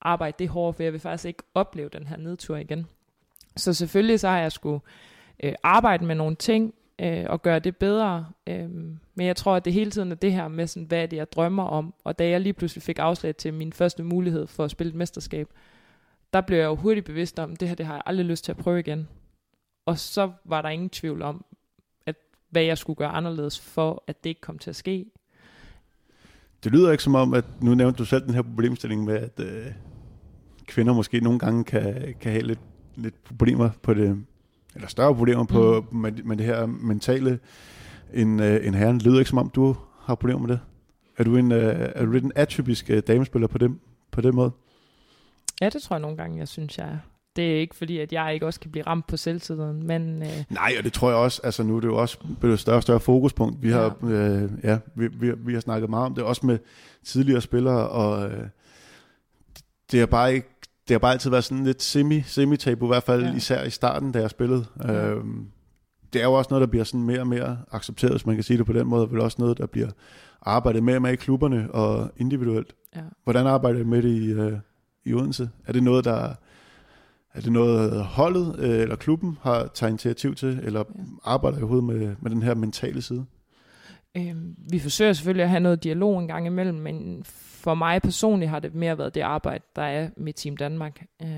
[0.00, 2.86] arbejde det hårdt, for jeg vil faktisk ikke opleve den her nedtur igen.
[3.56, 4.80] Så selvfølgelig så har jeg skulle
[5.42, 8.26] øh, arbejde med nogle ting, øh, og gøre det bedre.
[8.46, 8.70] Øh,
[9.14, 11.16] men jeg tror, at det hele tiden er det her med, sådan, hvad er det,
[11.16, 11.94] jeg drømmer om.
[12.04, 14.96] Og da jeg lige pludselig fik afslag til min første mulighed for at spille et
[14.96, 15.48] mesterskab,
[16.32, 18.52] der blev jeg jo hurtigt bevidst om, det her det har jeg aldrig lyst til
[18.52, 19.08] at prøve igen.
[19.86, 21.44] Og så var der ingen tvivl om,
[22.06, 22.16] at
[22.50, 25.06] hvad jeg skulle gøre anderledes for, at det ikke kom til at ske.
[26.64, 29.40] Det lyder ikke som om, at nu nævnte du selv den her problemstilling med, at
[29.40, 29.66] øh,
[30.66, 32.60] kvinder måske nogle gange kan, kan have lidt,
[32.96, 34.24] lidt problemer på det,
[34.74, 35.98] eller større problemer på, mm.
[35.98, 37.38] med, med det her mentale
[38.12, 38.94] end, øh, end herren.
[38.94, 40.60] Det lyder ikke som om, du har problemer med det.
[41.16, 43.80] Er du en, øh, er du en atypisk øh, damespiller på, dem,
[44.10, 44.50] på den måde?
[45.60, 46.98] Ja, det tror jeg nogle gange, jeg synes, jeg er.
[47.36, 50.22] Det er ikke fordi, at jeg ikke også kan blive ramt på selvtiden, men...
[50.22, 50.44] Øh...
[50.50, 52.76] Nej, og det tror jeg også, altså nu er det jo også blevet et større
[52.76, 53.62] og større fokuspunkt.
[53.62, 54.08] Vi har, ja.
[54.08, 56.58] Øh, ja, vi, vi, vi har snakket meget om det, også med
[57.04, 58.46] tidligere spillere, og øh,
[59.90, 60.48] det har bare ikke
[60.90, 63.34] det har bare altid været sådan lidt semi, semi-tabu, i hvert fald ja.
[63.34, 64.64] især i starten, da jeg spillede.
[64.84, 65.08] Ja.
[65.08, 65.46] Øhm,
[66.12, 68.44] det er jo også noget, der bliver sådan mere og mere accepteret, hvis man kan
[68.44, 69.88] sige det på den måde, og vel også noget, der bliver
[70.42, 72.74] arbejdet mere med i klubberne og individuelt.
[72.96, 73.00] Ja.
[73.24, 74.52] Hvordan arbejder du med det i, øh,
[75.04, 75.50] i Odense?
[75.66, 76.34] Er det noget, der
[77.34, 81.02] er det noget holdet øh, eller klubben har taget initiativ til, eller ja.
[81.24, 83.26] arbejder i hovedet med, med den her mentale side?
[84.16, 88.50] Øhm, vi forsøger selvfølgelig at have noget dialog en gang imellem, men for mig personligt
[88.50, 91.04] har det mere været det arbejde, der er med Team Danmark.
[91.22, 91.28] Øh,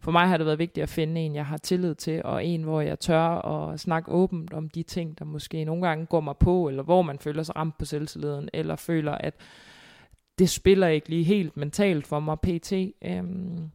[0.00, 2.62] for mig har det været vigtigt at finde en, jeg har tillid til, og en,
[2.62, 6.36] hvor jeg tør at snakke åbent om de ting, der måske nogle gange går mig
[6.36, 9.34] på, eller hvor man føler sig ramt på selvtilliden, eller føler, at
[10.38, 12.72] det spiller ikke lige helt mentalt for mig pt.
[13.04, 13.70] Øhm,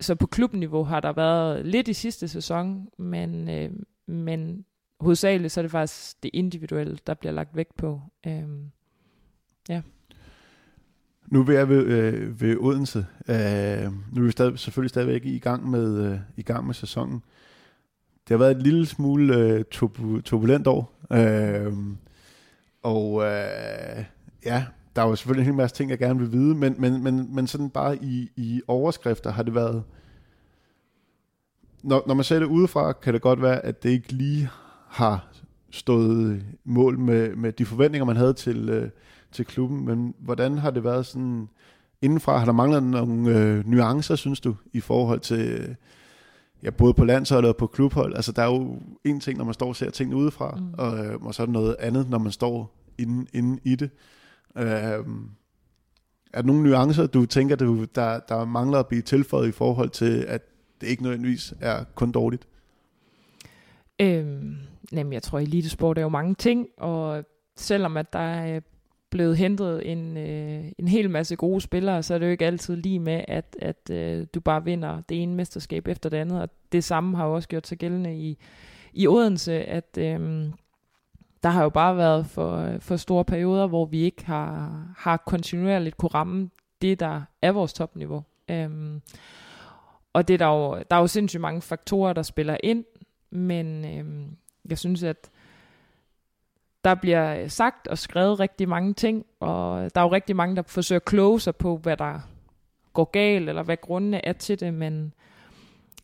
[0.00, 3.70] så på klubniveau har der været lidt i sidste sæson, men, øh,
[4.06, 4.64] men
[5.00, 8.00] hovedsageligt så er det faktisk det individuelle, der bliver lagt vægt på.
[8.26, 8.70] Øhm,
[9.68, 9.82] ja.
[11.26, 13.06] Nu er jeg ved, øh, ved Odense.
[13.28, 17.22] Øh, nu er vi stadig, selvfølgelig stadigvæk i gang med øh, i gang med sæsonen.
[18.28, 19.64] Det har været et lille smule øh,
[20.24, 20.94] turbulent år.
[21.12, 21.72] Øh,
[22.82, 24.04] og øh,
[24.44, 24.64] ja,
[24.96, 27.34] der er jo selvfølgelig en hel masse ting, jeg gerne vil vide, men, men, men,
[27.34, 29.82] men sådan bare i, i overskrifter har det været...
[31.82, 34.50] Når, når man ser det udefra, kan det godt være, at det ikke lige
[34.88, 35.28] har
[35.70, 38.90] stået mål med, med de forventninger, man havde til, øh,
[39.32, 41.48] til klubben, men hvordan har det været sådan
[42.02, 42.38] indenfra?
[42.38, 45.76] Har der manglet nogle øh, nuancer, synes du, i forhold til
[46.62, 48.14] ja, både på landshold og på klubhold?
[48.14, 50.74] Altså, der er jo en ting, når man står og ser tingene udefra, mm.
[50.78, 53.90] og, øh, og så er der noget andet, når man står inde, inde i det.
[54.56, 55.06] Øh,
[56.32, 59.90] er der nogle nuancer, du tænker, du, der, der mangler at blive tilføjet i forhold
[59.90, 60.42] til, at
[60.80, 62.48] det ikke nødvendigvis er kun dårligt?
[64.00, 64.56] Øhm,
[64.92, 67.24] jamen, jeg tror, elitesport er jo mange ting, og
[67.56, 68.60] selvom at der er
[69.10, 72.76] blevet hentet en, øh, en hel masse gode spillere, så er det jo ikke altid
[72.76, 76.42] lige med, at, at øh, du bare vinder det ene mesterskab efter det andet.
[76.42, 78.38] Og det samme har jo også gjort sig gældende i,
[78.92, 80.48] i Odense, at øh,
[81.42, 85.96] der har jo bare været for, for store perioder, hvor vi ikke har, har kontinuerligt
[85.96, 86.50] kunne ramme
[86.82, 88.24] det, der er vores topniveau.
[88.48, 89.02] Øhm,
[90.12, 92.84] og det er der, jo, der er jo sindssygt mange faktorer, der spiller ind,
[93.30, 94.36] men øhm,
[94.70, 95.30] jeg synes, at
[96.84, 100.62] der bliver sagt og skrevet rigtig mange ting, og der er jo rigtig mange, der
[100.66, 102.20] forsøger at kloge sig på, hvad der
[102.92, 105.14] går galt, eller hvad grundene er til det, men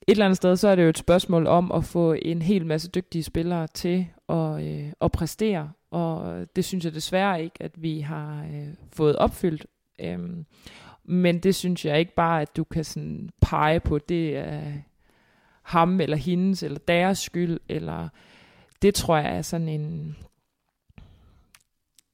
[0.09, 2.67] et eller andet sted, så er det jo et spørgsmål om at få en hel
[2.67, 7.83] masse dygtige spillere til at, øh, at præstere, og det synes jeg desværre ikke, at
[7.83, 9.67] vi har øh, fået opfyldt.
[10.01, 10.47] Øhm,
[11.05, 14.73] men det synes jeg ikke bare, at du kan sådan pege på, det er
[15.63, 18.09] ham eller hendes, eller deres skyld, eller
[18.83, 20.17] det tror jeg er sådan en,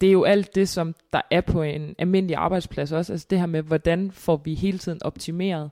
[0.01, 3.13] det er jo alt det, som der er på en almindelig arbejdsplads også.
[3.13, 5.71] Altså det her med, hvordan får vi hele tiden optimeret.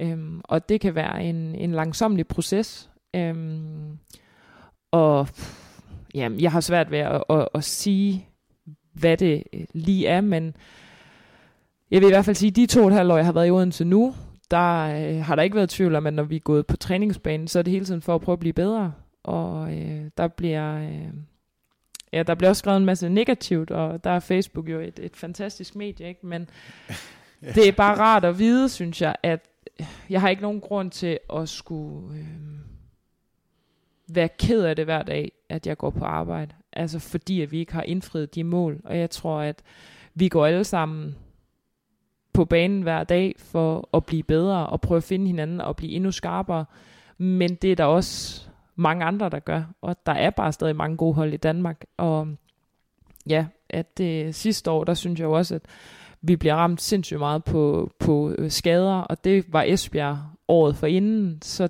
[0.00, 2.90] Øhm, og det kan være en, en langsomlig proces.
[3.16, 3.98] Øhm,
[4.90, 5.28] og
[6.14, 8.28] jamen, jeg har svært ved at, at, at sige,
[8.92, 9.42] hvad det
[9.74, 10.56] lige er, men
[11.90, 13.32] jeg vil i hvert fald sige, at de to og et halvt år, jeg har
[13.32, 14.14] været i Odense nu,
[14.50, 17.48] der øh, har der ikke været tvivl om, at når vi er gået på træningsbanen,
[17.48, 18.92] så er det hele tiden for at prøve at blive bedre.
[19.22, 20.76] Og øh, der bliver...
[20.76, 21.08] Øh,
[22.12, 25.16] ja, der bliver også skrevet en masse negativt, og der er Facebook jo et, et
[25.16, 26.26] fantastisk medie, ikke?
[26.26, 26.48] men
[27.42, 27.52] ja.
[27.52, 29.49] det er bare rart at vide, synes jeg, at
[30.10, 32.26] jeg har ikke nogen grund til at skulle øh,
[34.08, 36.54] være ked af det hver dag, at jeg går på arbejde.
[36.72, 39.62] Altså fordi, at vi ikke har indfriet de mål, og jeg tror, at
[40.14, 41.16] vi går alle sammen
[42.32, 45.92] på banen hver dag for at blive bedre og prøve at finde hinanden og blive
[45.92, 46.64] endnu skarpere.
[47.18, 48.42] Men det er der også
[48.76, 49.62] mange andre, der gør.
[49.80, 51.84] Og der er bare stadig mange gode hold i Danmark.
[51.96, 52.28] Og
[53.26, 55.62] ja, at det sidste år, der synes jeg jo også, at
[56.22, 60.18] vi bliver ramt sindssygt meget på, på øh, skader, og det var Esbjerg
[60.48, 61.68] året for inden, så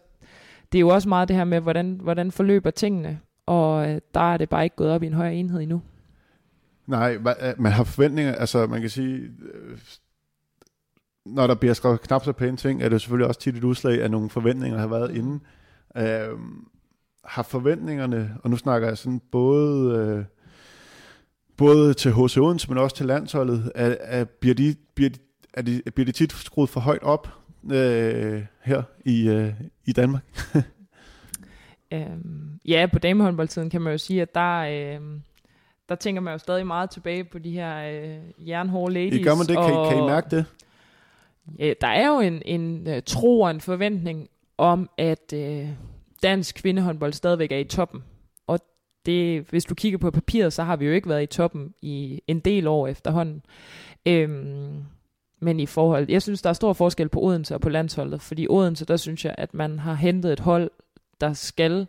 [0.73, 4.33] det er jo også meget det her med, hvordan, hvordan forløber tingene, og øh, der
[4.33, 5.83] er det bare ikke gået op i en højere enhed endnu.
[6.87, 9.31] Nej, øh, man har forventninger, altså man kan sige,
[11.27, 14.03] når der bliver skrevet knap så pæne ting, er det selvfølgelig også tit et udslag
[14.03, 15.43] af nogle forventninger, der har været inden.
[15.97, 16.39] Øh,
[17.25, 20.25] har forventningerne, og nu snakker jeg sådan både, øh,
[21.61, 25.19] både til HC Odense, men også til landsholdet, er, er, bliver, de, bliver, de,
[25.55, 27.29] er de, bliver de tit skruet for højt op
[27.73, 29.53] øh, her i, øh,
[29.85, 30.23] i Danmark?
[31.93, 35.01] øhm, ja, på damehåndboldtiden kan man jo sige, at der, øh,
[35.89, 39.21] der tænker man jo stadig meget tilbage på de her øh, jernhårde ladies.
[39.21, 39.57] I gør man det?
[39.57, 40.45] Kan, og, kan I mærke det?
[41.59, 45.69] Ja, der er jo en, en uh, tro og en forventning om, at uh,
[46.23, 48.03] dansk kvindehåndbold stadigvæk er i toppen.
[49.07, 52.21] Det, hvis du kigger på papiret, så har vi jo ikke været i toppen i
[52.27, 53.43] en del år efterhånden.
[54.07, 54.85] Øhm,
[55.41, 58.47] men i forhold, jeg synes, der er stor forskel på Odense og på landsholdet, fordi
[58.51, 60.71] Odense, der synes jeg, at man har hentet et hold,
[61.21, 61.87] der skal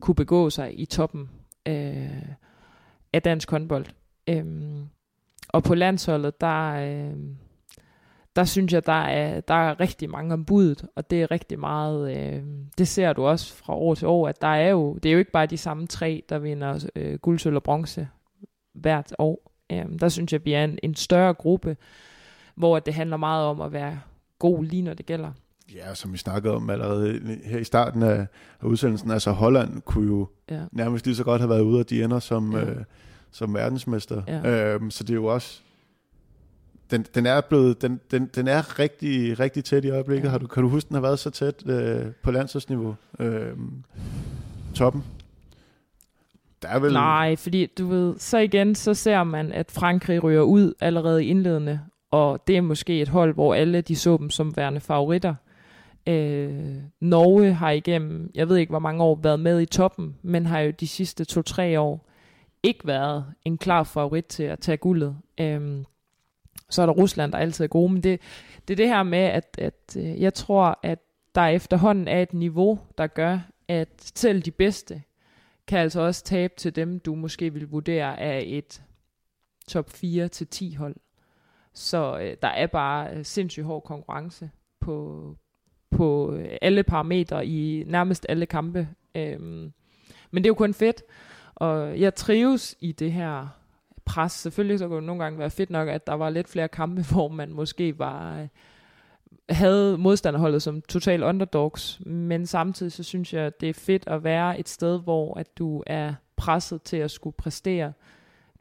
[0.00, 1.30] kunne begå sig i toppen
[1.68, 2.22] øh,
[3.12, 3.86] af dansk håndbold.
[4.28, 4.88] Øhm,
[5.48, 7.16] og på landsholdet, der, øh,
[8.36, 11.58] der synes jeg, der er, der er rigtig mange om budet, og det er rigtig
[11.58, 12.42] meget, øh,
[12.78, 15.18] det ser du også fra år til år, at der er jo, det er jo
[15.18, 18.08] ikke bare de samme tre, der vinder øh, guld, sølv og bronze
[18.72, 19.52] hvert år.
[19.72, 21.76] Øh, der synes jeg, vi er en, en større gruppe,
[22.54, 24.00] hvor det handler meget om at være
[24.38, 25.32] god lige når det gælder.
[25.74, 28.26] Ja, som vi snakkede om allerede her i starten af,
[28.60, 30.60] af udsendelsen, altså Holland kunne jo ja.
[30.72, 32.64] nærmest lige så godt have været ude, og de ender som, ja.
[32.64, 32.84] øh,
[33.30, 34.22] som verdensmester.
[34.26, 34.74] Ja.
[34.74, 35.62] Øhm, så det er jo også,
[36.90, 40.24] den, den er blevet, den, den, den er rigtig, rigtig tæt i øjeblikket.
[40.24, 40.30] Ja.
[40.30, 42.96] Har du, kan du huske, den har været så tæt øh, på landsholdsniveau?
[43.18, 43.52] Øh,
[44.74, 45.04] toppen?
[46.62, 46.92] Der er vel...
[46.92, 51.80] Nej, fordi du ved, så igen, så ser man, at Frankrig ryger ud allerede indledende,
[52.10, 55.34] og det er måske et hold, hvor alle de så dem som værende favoritter.
[56.06, 60.46] Øh, Norge har igennem, jeg ved ikke hvor mange år, været med i toppen, men
[60.46, 62.06] har jo de sidste to-tre år
[62.62, 65.16] ikke været en klar favorit til at tage guldet.
[65.40, 65.84] Øh,
[66.70, 68.20] så er der Rusland, der altid er gode, men det,
[68.68, 70.98] det er det her med, at, at øh, jeg tror, at
[71.34, 75.02] der efterhånden er et niveau, der gør, at selv de bedste
[75.66, 78.82] kan altså også tabe til dem, du måske vil vurdere af et
[79.68, 80.96] top 4 til 10 hold.
[81.74, 84.50] Så øh, der er bare øh, sindssygt hård konkurrence
[84.80, 85.36] på,
[85.90, 88.88] på øh, alle parametre i nærmest alle kampe.
[89.14, 89.72] Øhm,
[90.30, 91.02] men det er jo kun fedt,
[91.54, 93.59] og jeg trives i det her
[94.04, 94.32] pres.
[94.32, 97.02] Selvfølgelig så kunne det nogle gange være fedt nok, at der var lidt flere kampe,
[97.12, 98.48] hvor man måske var øh,
[99.50, 104.60] havde modstanderholdet som total underdogs, men samtidig så synes jeg, det er fedt at være
[104.60, 107.92] et sted, hvor at du er presset til at skulle præstere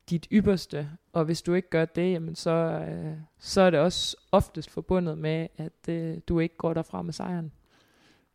[0.10, 2.52] dit ypperste, og hvis du ikke gør det, jamen så,
[2.90, 7.14] øh, så er det også oftest forbundet med, at øh, du ikke går derfra med
[7.14, 7.52] sejren.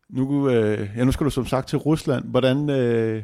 [0.09, 2.25] Nu, øh, ja, nu skal du som sagt til Rusland.
[2.25, 3.23] Hvordan, øh,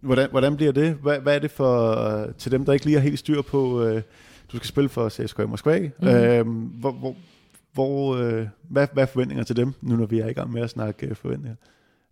[0.00, 0.94] hvordan, hvordan bliver det?
[0.94, 4.02] Hvad, hvad er det for, til dem, der ikke lige har helt styr på, øh,
[4.52, 5.78] du skal spille for CSKA Moskva.
[5.78, 6.08] Mm-hmm.
[6.08, 6.46] Øh,
[6.80, 7.16] hvor, hvor,
[7.72, 10.62] hvor, øh, hvad, hvad er forventninger til dem, nu når vi er i gang med
[10.62, 11.56] at snakke øh, forventninger?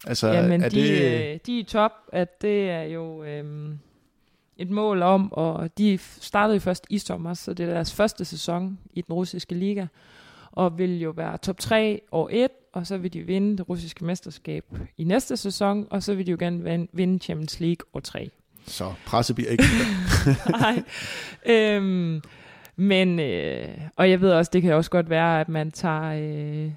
[0.06, 1.32] Altså, Jamen, er de, det...
[1.32, 3.74] Øh, de er top, at det er jo øh,
[4.56, 8.24] et mål om, og de startede jo først i sommer, så det er deres første
[8.24, 9.86] sæson i den russiske liga,
[10.52, 14.04] og vil jo være top 3 år 1, og så vil de vinde det russiske
[14.04, 14.64] mesterskab
[14.98, 18.30] i næste sæson, og så vil de jo gerne vinde Champions League år 3.
[18.66, 19.64] Så presset bliver ikke
[20.60, 20.82] Nej.
[21.46, 22.20] Øhm,
[22.76, 26.72] men, øh, og jeg ved også, det kan også godt være, at man tager, øh,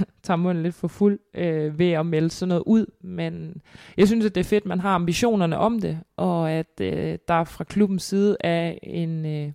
[0.22, 2.86] tager munden lidt for fuld øh, ved at melde sådan noget ud.
[3.00, 3.62] Men
[3.96, 7.44] jeg synes, at det er fedt, man har ambitionerne om det, og at øh, der
[7.44, 9.26] fra klubbens side er en...
[9.26, 9.52] Øh,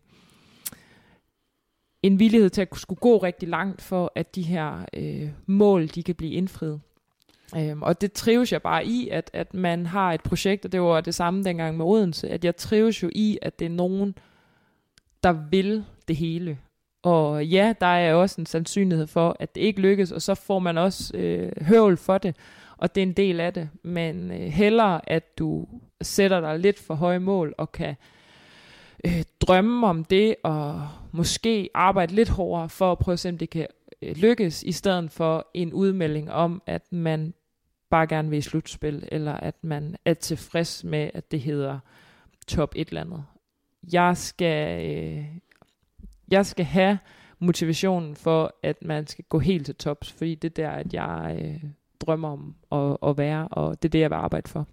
[2.04, 6.04] en villighed til at skulle gå rigtig langt for, at de her øh, mål, de
[6.04, 6.82] kan blive indfriet.
[7.56, 10.82] Øhm, og det trives jeg bare i, at, at man har et projekt, og det
[10.82, 14.18] var det samme dengang med Odense, at jeg trives jo i, at det er nogen,
[15.24, 16.58] der vil det hele.
[17.04, 20.60] Og ja, der er også en sandsynlighed for, at det ikke lykkes, og så får
[20.60, 22.36] man også øh, høvl for det,
[22.78, 23.70] og det er en del af det.
[23.84, 25.68] Men øh, hellere, at du
[26.02, 27.96] sætter dig lidt for høje mål, og kan øh,
[29.08, 33.38] Øh, drømme om det, og måske arbejde lidt hårdere for at prøve at se, om
[33.38, 33.68] det kan
[34.02, 37.34] øh, lykkes, i stedet for en udmelding om, at man
[37.90, 41.80] bare gerne vil i slutspil, eller at man er tilfreds med, at det hedder
[42.48, 43.24] top et eller andet
[43.94, 45.26] jeg skal, øh,
[46.32, 47.00] jeg skal have
[47.40, 51.38] motivationen for, at man skal gå helt til tops, fordi det er der, at jeg
[51.42, 51.64] øh,
[52.00, 54.68] drømmer om at, at være, og det er det, jeg vil arbejde for.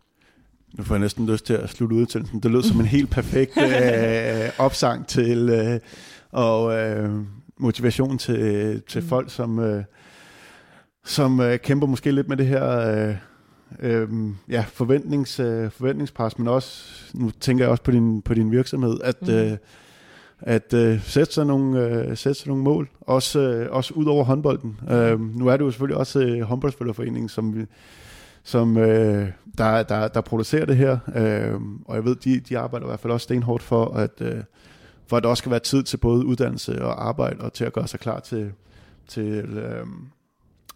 [0.79, 2.41] Nu får jeg næsten lyst til at slutte udsendelsen.
[2.41, 5.81] Det lød som en helt perfekt øh, opsang til øh,
[6.33, 7.11] og øh,
[7.59, 9.09] motivation til, til mm.
[9.09, 9.85] folk, som, øh,
[11.05, 13.17] som øh, kæmper måske lidt med det her øh,
[13.81, 14.09] øh,
[14.49, 19.01] ja, forventnings, øh, forventningspres, men også, nu tænker jeg også på din, på din virksomhed,
[19.05, 19.29] at, mm.
[19.29, 19.57] øh,
[20.41, 24.25] at øh, sætte, sig nogle, øh, sætte sig nogle mål, også, øh, også ud over
[24.25, 24.81] håndbolden.
[24.91, 27.67] Øh, nu er det jo selvfølgelig også øh, håndboldspillerforeningen, som,
[28.45, 29.29] som øh,
[29.59, 33.01] der, der, der producerer det her, øh, og jeg ved, de, de arbejder i hvert
[33.01, 34.43] fald også stenhårdt for, at, øh,
[35.07, 37.73] for at der også skal være tid til både uddannelse og arbejde, og til at
[37.73, 38.53] gøre sig klar til,
[39.09, 39.87] til øh,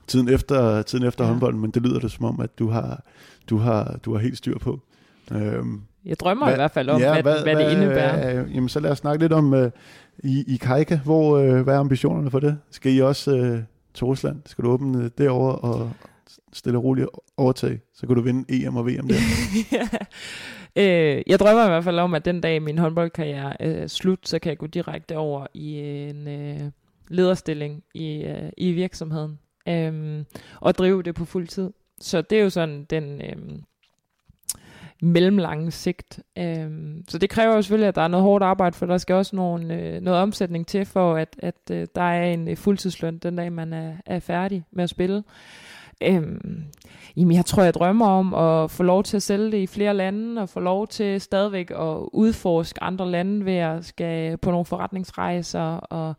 [0.06, 1.30] tiden efter, tiden efter ja.
[1.30, 3.02] håndbolden, men det lyder det som om, at du har,
[3.50, 4.80] du har, du har helt styr på.
[5.32, 8.42] Øhm, jeg drømmer hvad, i hvert fald om, ja, hvad, hvad, hvad det indebærer.
[8.42, 9.66] Øh, jamen så lad os snakke lidt om uh,
[10.18, 10.98] i, i Kajka.
[11.04, 12.58] Hvor, uh, hvad er ambitionerne for det?
[12.70, 13.58] Skal I også uh,
[13.94, 14.42] til Rusland?
[14.46, 15.90] Skal du åbne derovre og
[16.52, 17.80] stille og roligt overtag?
[17.94, 19.14] Så kan du vinde EM og VM der.
[19.72, 19.88] ja.
[20.76, 24.38] Øh, jeg drømmer i hvert fald om, at den dag min håndboldkarriere er slut, så
[24.38, 26.70] kan jeg gå direkte over i en uh,
[27.08, 30.24] lederstilling i, uh, i virksomheden øhm,
[30.60, 31.70] og drive det på fuld tid.
[32.00, 33.62] Så det er jo sådan den, øhm,
[35.02, 36.20] mellemlange sigt.
[36.38, 39.14] Øhm, så det kræver jo selvfølgelig, at der er noget hårdt arbejde, for der skal
[39.14, 43.18] også nogle, øh, noget omsætning til, for at, at øh, der er en øh, fuldtidsløn
[43.18, 45.24] den dag, man er, er færdig med at spille.
[46.00, 46.64] Øhm,
[47.16, 49.94] jamen, jeg tror, jeg drømmer om at få lov til at sælge det i flere
[49.94, 54.64] lande, og få lov til stadigvæk at udforske andre lande ved at skal på nogle
[54.64, 55.76] forretningsrejser.
[55.76, 56.14] Og,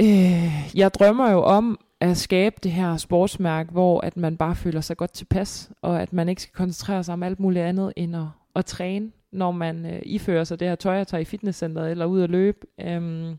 [0.00, 4.80] øh, jeg drømmer jo om at skabe det her sportsmærke, hvor at man bare føler
[4.80, 8.16] sig godt tilpas, og at man ikke skal koncentrere sig om alt muligt andet end
[8.16, 8.26] at,
[8.56, 12.04] at træne, når man øh, ifører sig det her tøj jeg tager i fitnesscenteret eller
[12.04, 12.58] ud at løbe.
[12.80, 13.38] Øhm,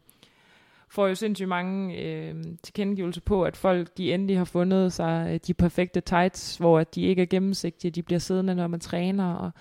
[0.92, 5.40] får jo sindssygt mange øh, tilkendegivelser på, at folk de endelig har fundet sig øh,
[5.48, 9.34] de perfekte tights, hvor at de ikke er gennemsigtige, de bliver siddende, når man træner.
[9.34, 9.52] Og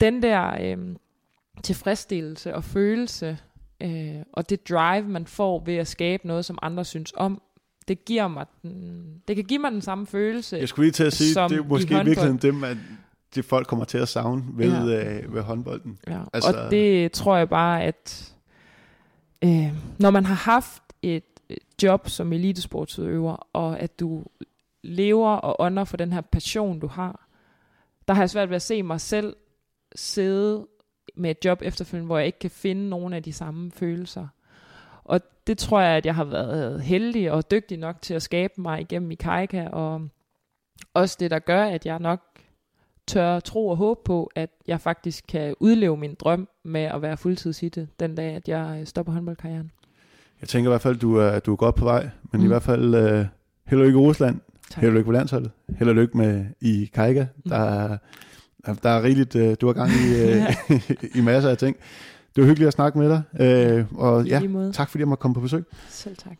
[0.00, 0.96] den der øh,
[1.62, 3.38] tilfredsstillelse og følelse,
[3.82, 7.42] øh, og det drive, man får ved at skabe noget, som andre synes om,
[7.88, 10.56] det giver mig den, det kan give mig den samme følelse.
[10.56, 12.78] Jeg skulle lige til at sige, det er måske i virkeligheden det, man,
[13.34, 15.18] det folk kommer til at savne ved, ja.
[15.18, 15.98] øh, ved håndbolden.
[16.08, 16.20] Ja.
[16.32, 18.31] Altså, og det tror jeg bare, at
[19.44, 21.24] øh, når man har haft et
[21.82, 24.24] job som elitesportsudøver, og at du
[24.82, 27.28] lever og ånder for den her passion, du har,
[28.08, 29.36] der har jeg svært ved at se mig selv
[29.94, 30.66] sidde
[31.14, 34.28] med et job efterfølgende, hvor jeg ikke kan finde nogen af de samme følelser.
[35.04, 38.52] Og det tror jeg, at jeg har været heldig og dygtig nok til at skabe
[38.56, 40.08] mig igennem i Kaika, og
[40.94, 42.41] også det, der gør, at jeg nok
[43.08, 47.16] tør tro og håbe på, at jeg faktisk kan udleve min drøm med at være
[47.16, 49.70] fuldtidsitte den dag, at jeg øh, stopper håndboldkarrieren.
[50.40, 52.44] Jeg tænker i hvert fald, at du er, du er godt på vej, men mm.
[52.44, 53.26] i hvert fald uh,
[53.66, 54.40] held og lykke i Rusland,
[54.70, 54.80] tak.
[54.80, 57.26] held og lykke på landsholdet, held og lykke med i Kaika.
[57.36, 57.50] Mm.
[57.50, 57.98] Der, er,
[58.82, 60.08] der er rigeligt, uh, du har gang i,
[60.74, 61.76] uh, i masser af ting.
[62.36, 63.22] Det var hyggeligt at snakke med dig,
[63.90, 64.40] uh, og ja,
[64.72, 65.64] tak fordi jeg måtte komme på besøg.
[65.88, 66.36] Selv tak.